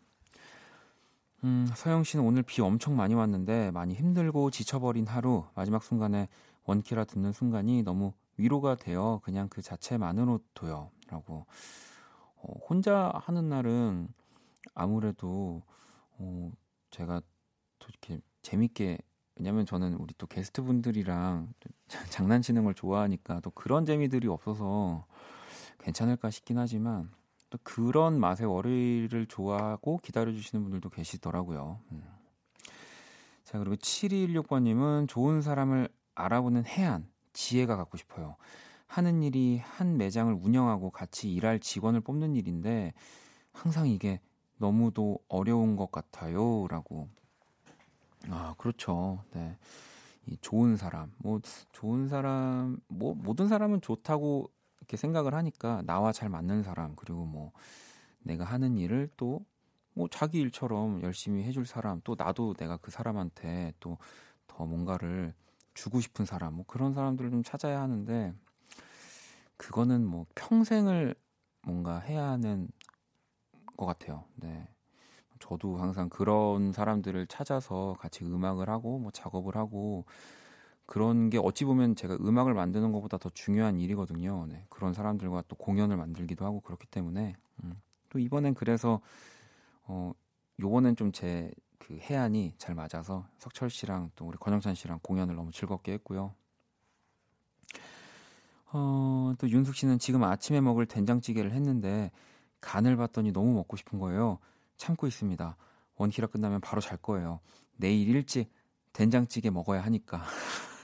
음, 1.45 1.68
서영 1.76 2.03
씨는 2.03 2.24
오늘 2.24 2.43
비 2.43 2.61
엄청 2.62 2.97
많이 2.97 3.14
왔는데 3.14 3.70
많이 3.70 3.95
힘들고 3.95 4.51
지쳐버린 4.51 5.07
하루 5.07 5.45
마지막 5.55 5.84
순간에 5.84 6.28
원키라 6.64 7.05
듣는 7.05 7.32
순간이 7.32 7.82
너무 7.82 8.12
위로가 8.36 8.74
되어 8.74 9.20
그냥 9.22 9.49
그 9.49 9.62
자체만으로도요. 9.62 10.91
라고. 11.09 11.47
어, 12.36 12.53
혼자 12.68 13.12
하는 13.14 13.49
날은 13.49 14.09
아무래도 14.74 15.62
어, 16.18 16.51
제가 16.91 17.20
또 17.78 17.89
이렇게 17.89 18.20
재밌게 18.43 18.99
왜냐면 19.36 19.64
저는 19.64 19.95
우리 19.95 20.14
또 20.18 20.26
게스트 20.26 20.62
분들이랑 20.62 21.53
장난치는 22.11 22.64
걸 22.64 22.74
좋아하니까 22.74 23.41
또 23.41 23.51
그런 23.51 23.86
재미들이 23.86 24.26
없어서 24.26 25.07
괜찮을까 25.78 26.30
싶긴 26.30 26.59
하지만 26.59 27.11
또 27.51 27.59
그런 27.63 28.21
맛의 28.21 28.47
월요일을 28.47 29.27
좋아하고 29.27 29.99
기다려주시는 30.03 30.63
분들도 30.63 30.91
계시더라고요. 30.91 31.81
음. 31.93 32.03
자, 33.45 33.59
그리고 33.59 33.77
7216번님은 33.77 35.09
좋은 35.09 35.41
사람을 35.41 35.89
알아보는 36.15 36.67
해안, 36.67 37.09
지혜가 37.33 37.77
갖고 37.77 37.97
싶어요. 37.97 38.37
하는 38.87 39.23
일이 39.23 39.59
한 39.59 39.97
매장을 39.97 40.33
운영하고 40.33 40.91
같이 40.91 41.33
일할 41.33 41.61
직원을 41.61 42.01
뽑는 42.01 42.37
일인데 42.37 42.93
항상 43.53 43.89
이게 43.89 44.21
너무도 44.57 45.21
어려운 45.29 45.77
것 45.77 45.91
같아요. 45.91 46.67
라고. 46.69 47.09
아, 48.29 48.55
그렇죠. 48.59 49.23
네. 49.33 49.57
이 50.27 50.37
좋은 50.43 50.77
사람, 50.77 51.13
뭐, 51.19 51.41
좋은 51.73 52.09
사람, 52.09 52.79
뭐, 52.89 53.15
모든 53.15 53.49
사람은 53.49 53.81
좋다고 53.81 54.51
이렇게 54.89 54.97
생각을 54.97 55.34
하니까 55.34 55.82
나와 55.86 56.12
잘 56.12 56.30
맞는 56.30 56.62
사람, 56.62 56.97
그리고 56.97 57.26
뭐, 57.26 57.53
내가 58.20 58.45
하는 58.45 58.78
일을 58.78 59.11
또, 59.18 59.45
뭐, 59.95 60.09
자기 60.11 60.41
일처럼 60.41 61.03
열심히 61.03 61.45
해줄 61.45 61.66
사람, 61.66 62.01
또 62.05 62.14
나도 62.18 62.55
내가 62.55 62.78
그 62.78 62.91
사람한테 62.91 63.74
또 63.80 63.99
더 64.49 64.64
뭔가를 64.66 65.34
주고 65.74 66.01
싶은 66.01 66.24
사람, 66.24 66.55
뭐, 66.55 66.64
그런 66.66 66.95
사람들을 66.95 67.30
좀 67.30 67.43
찾아야 67.45 67.80
하는데, 67.82 68.34
그거는 69.57 70.07
뭐, 70.07 70.26
평생을 70.34 71.14
뭔가 71.62 71.99
해야 71.99 72.24
하는 72.24 72.68
것 73.76 73.86
같아요. 73.86 74.24
네. 74.36 74.68
저도 75.41 75.76
항상 75.78 76.09
그런 76.09 76.72
사람들을 76.72 77.26
찾아서 77.28 77.97
같이 78.01 78.24
음악을 78.24 78.68
하고 78.70 78.99
뭐 78.99 79.11
작업을 79.12 79.57
하고 79.57 80.05
그런 80.89 81.30
게 81.30 81.39
어찌 81.39 81.64
보면 81.64 81.95
제가 81.95 82.16
음악을 82.20 82.55
만드는 82.55 82.91
것보다 82.91 83.18
더 83.18 83.30
중요한 83.30 83.78
일이거든요. 83.78 84.47
네. 84.49 84.64
그런 84.68 84.93
사람들과 84.93 85.45
또 85.47 85.55
공연을 85.55 85.97
만들기도 85.97 86.45
하고 86.45 86.61
그렇기 86.61 86.86
때문에 86.86 87.36
음. 87.62 87.74
또 88.09 88.18
이번엔 88.18 88.55
그래서 88.55 89.01
어 89.84 90.12
요번엔 90.61 90.97
좀 90.97 91.12
제 91.12 91.53
그 91.89 91.97
해안이 91.97 92.53
잘 92.59 92.74
맞아서 92.74 93.26
석철 93.39 93.70
씨랑 93.70 94.11
또 94.14 94.26
우리 94.26 94.36
권영찬 94.36 94.74
씨랑 94.74 95.01
공연을 95.03 95.34
너무 95.34 95.51
즐겁게 95.53 95.93
했고요. 95.93 96.34
어, 98.70 99.32
또 99.39 99.49
윤숙 99.49 99.74
씨는 99.74 99.99
지금 99.99 100.22
아침에 100.22 100.61
먹을 100.61 100.84
된장찌개를 100.84 101.53
했는데 101.53 102.11
간을 102.61 102.99
봤더니 102.99 103.32
너무 103.32 103.55
먹고 103.55 103.78
싶은 103.78 103.99
거예요. 103.99 104.39
참고 104.76 105.07
있습니다. 105.07 105.57
원키라 105.97 106.26
끝나면 106.26 106.61
바로 106.61 106.82
잘 106.82 106.99
거예요. 106.99 107.41
내일 107.78 108.07
일찍 108.09 108.53
된장찌개 108.93 109.49
먹어야 109.49 109.82
하니까. 109.82 110.22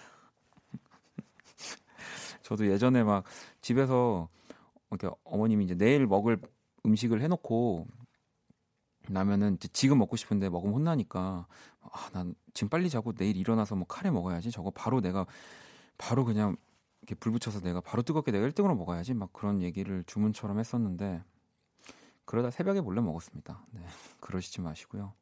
저도 2.45 2.71
예전에 2.71 3.03
막 3.03 3.25
집에서 3.63 4.29
이렇게 4.91 5.09
어머님이 5.25 5.65
이제 5.65 5.75
내일 5.75 6.07
먹을 6.07 6.39
음식을 6.87 7.21
해놓고 7.23 7.87
나면은 9.09 9.59
지금 9.73 9.99
먹고 9.99 10.17
싶은데 10.17 10.49
먹으면 10.51 10.75
혼나니까 10.75 11.47
아, 11.81 12.11
난 12.13 12.35
지금 12.53 12.69
빨리 12.69 12.89
자고 12.91 13.13
내일 13.13 13.37
일어나서 13.37 13.77
뭐 13.77 13.87
카레 13.87 14.11
먹어야지. 14.11 14.51
저거 14.51 14.71
바로 14.71 15.01
내가 15.01 15.27
바로 15.99 16.25
그냥 16.25 16.57
이렇게 17.01 17.15
불 17.15 17.33
붙여서 17.33 17.61
내가 17.61 17.81
바로 17.81 18.03
뜨겁게 18.03 18.31
내가 18.31 18.47
1등으로 18.47 18.77
먹어야지. 18.77 19.15
막 19.15 19.33
그런 19.33 19.63
얘기를 19.63 20.05
주문처럼 20.07 20.59
했었는데 20.59 21.23
그러다 22.27 22.51
새벽에 22.51 22.81
몰래 22.81 23.01
먹었습니다. 23.01 23.65
네, 23.73 23.81
그러시지 24.21 24.61
마시고요. 24.61 25.13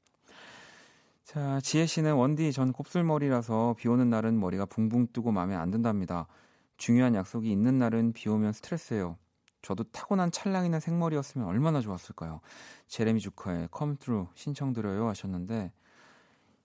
자, 1.24 1.60
지혜 1.60 1.86
씨는 1.86 2.14
원디 2.14 2.52
전 2.52 2.72
곱슬머리라서 2.72 3.76
비 3.78 3.88
오는 3.88 4.10
날은 4.10 4.38
머리가 4.38 4.66
붕붕 4.66 5.08
뜨고 5.12 5.30
마음에 5.30 5.54
안 5.54 5.70
든답니다. 5.70 6.26
중요한 6.82 7.14
약속이 7.14 7.48
있는 7.48 7.78
날은 7.78 8.12
비 8.12 8.28
오면 8.28 8.52
스트레스예요. 8.54 9.16
저도 9.62 9.84
타고난 9.92 10.32
찰랑이는 10.32 10.80
생머리였으면 10.80 11.46
얼마나 11.46 11.80
좋았을까요? 11.80 12.40
제레미 12.88 13.20
주커의 13.20 13.68
Through 14.00 14.28
신청드려요 14.34 15.06
하셨는데 15.06 15.70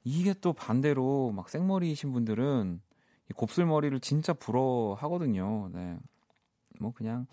이게 0.04 0.34
또 0.42 0.54
반대로 0.54 1.32
막 1.36 1.50
생머리이신 1.50 2.14
분들은 2.14 2.82
이 3.30 3.34
곱슬머리를 3.34 4.00
진짜 4.00 4.34
부러워하거든요. 4.34 5.70
네. 5.72 6.00
뭐 6.80 6.92
그냥 6.96 7.28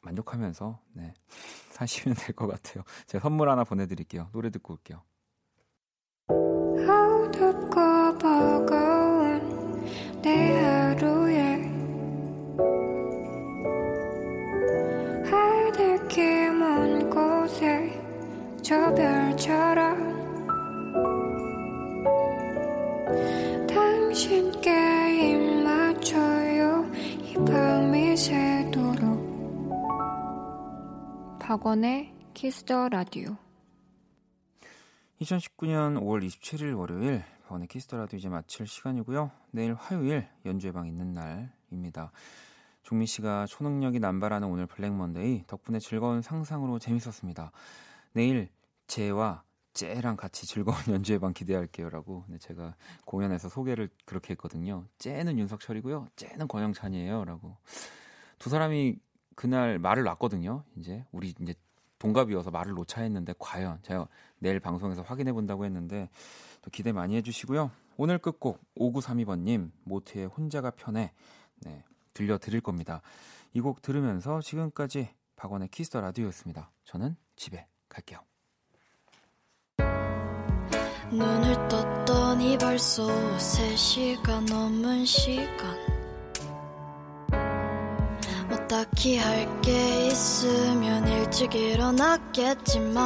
만족하면서 0.00 0.80
네. 0.94 1.12
사시면 1.72 2.16
될 2.16 2.34
것 2.34 2.46
같아요. 2.46 2.84
제가 3.06 3.20
선물 3.20 3.50
하나 3.50 3.64
보내드릴게요. 3.64 4.30
노래 4.32 4.48
듣고 4.48 4.72
올게요. 4.72 5.02
하늘길 15.98 16.52
먼 16.52 17.10
곳에 17.10 18.00
저 18.62 18.94
별처럼 18.94 20.16
당신께 23.66 24.70
입 25.32 25.64
맞춰요 25.64 26.88
이 27.22 27.34
밤이 27.34 28.16
새도록 28.16 29.18
박원의 31.40 32.14
키스 32.34 32.68
더 32.68 32.88
라디오 32.90 33.36
2019년 35.20 36.00
5월 36.00 36.24
27일 36.24 36.78
월요일 36.78 37.24
박원의 37.42 37.66
키스 37.66 37.85
더 37.85 37.96
라디오 37.96 38.18
이제 38.18 38.28
마칠 38.28 38.66
시간이고요. 38.66 39.30
내일 39.52 39.72
화요일 39.74 40.28
연주회 40.44 40.70
방 40.70 40.86
있는 40.86 41.14
날입니다. 41.14 42.12
종민 42.88 43.04
씨가 43.04 43.44
초능력이 43.44 44.00
남발하는 44.00 44.48
오늘 44.48 44.64
블랙 44.64 44.94
먼데이 44.94 45.44
덕분에 45.46 45.78
즐거운 45.78 46.22
상상으로 46.22 46.78
재밌었습니다. 46.78 47.52
내일 48.14 48.48
쟤와 48.86 49.42
쟤랑 49.74 50.16
같이 50.16 50.46
즐거운 50.46 50.78
연주회 50.88 51.18
방 51.18 51.34
기대할게요라고 51.34 52.24
네, 52.28 52.38
제가 52.38 52.76
공연에서 53.04 53.50
소개를 53.50 53.90
그렇게 54.06 54.30
했거든요. 54.32 54.86
쟤는 54.96 55.38
윤석철이고요. 55.38 56.08
쟤는 56.16 56.48
권영찬이에요라고 56.48 57.58
두 58.38 58.48
사람이 58.48 58.96
그날 59.34 59.78
말을 59.78 60.04
놨거든요. 60.04 60.64
이제 60.76 61.04
우리 61.12 61.34
이제 61.42 61.54
동갑이어서 61.98 62.50
말을 62.50 62.72
놓자 62.72 63.02
했는데 63.02 63.34
과연 63.38 63.80
제가 63.82 64.08
내일 64.38 64.60
방송에서 64.60 65.02
확인해 65.02 65.34
본다고 65.34 65.66
했는데 65.66 66.08
또 66.62 66.70
기대 66.70 66.92
많이 66.92 67.16
해주시고요. 67.16 67.70
오늘 67.98 68.16
끝곡 68.16 68.62
5932번님 68.76 69.72
모트의 69.84 70.24
혼자가 70.24 70.70
편해 70.70 71.12
네, 71.60 71.84
들려드릴 72.18 72.60
겁니다. 72.60 73.00
이 73.54 73.60
곡 73.60 73.80
들으면서 73.80 74.40
지금까지 74.40 75.08
박원의 75.36 75.68
키스 75.68 75.88
더 75.88 76.00
라디오였습니다. 76.00 76.70
저는 76.84 77.16
집에 77.36 77.66
갈게요. 77.88 78.18
눈을 81.10 81.68
떴더니 81.68 82.58
벌써 82.58 83.06
3시간 83.06 84.50
넘은 84.50 85.04
시간 85.06 85.76
뭐 88.48 88.58
딱히 88.68 89.16
할 89.16 89.48
게 89.62 90.06
있으면 90.08 91.06
일찍 91.08 91.54
일어났겠지만 91.54 92.98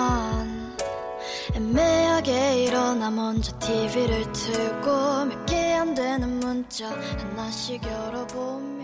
애매하게 1.54 2.64
일어나 2.64 3.10
먼저 3.10 3.56
TV를 3.58 4.32
틀고 4.32 5.24
몇 5.26 5.46
개 5.46 5.72
안 5.74 5.94
되는 5.94 6.40
문자 6.40 6.88
하나씩 6.90 7.82
열어보면 7.84 8.81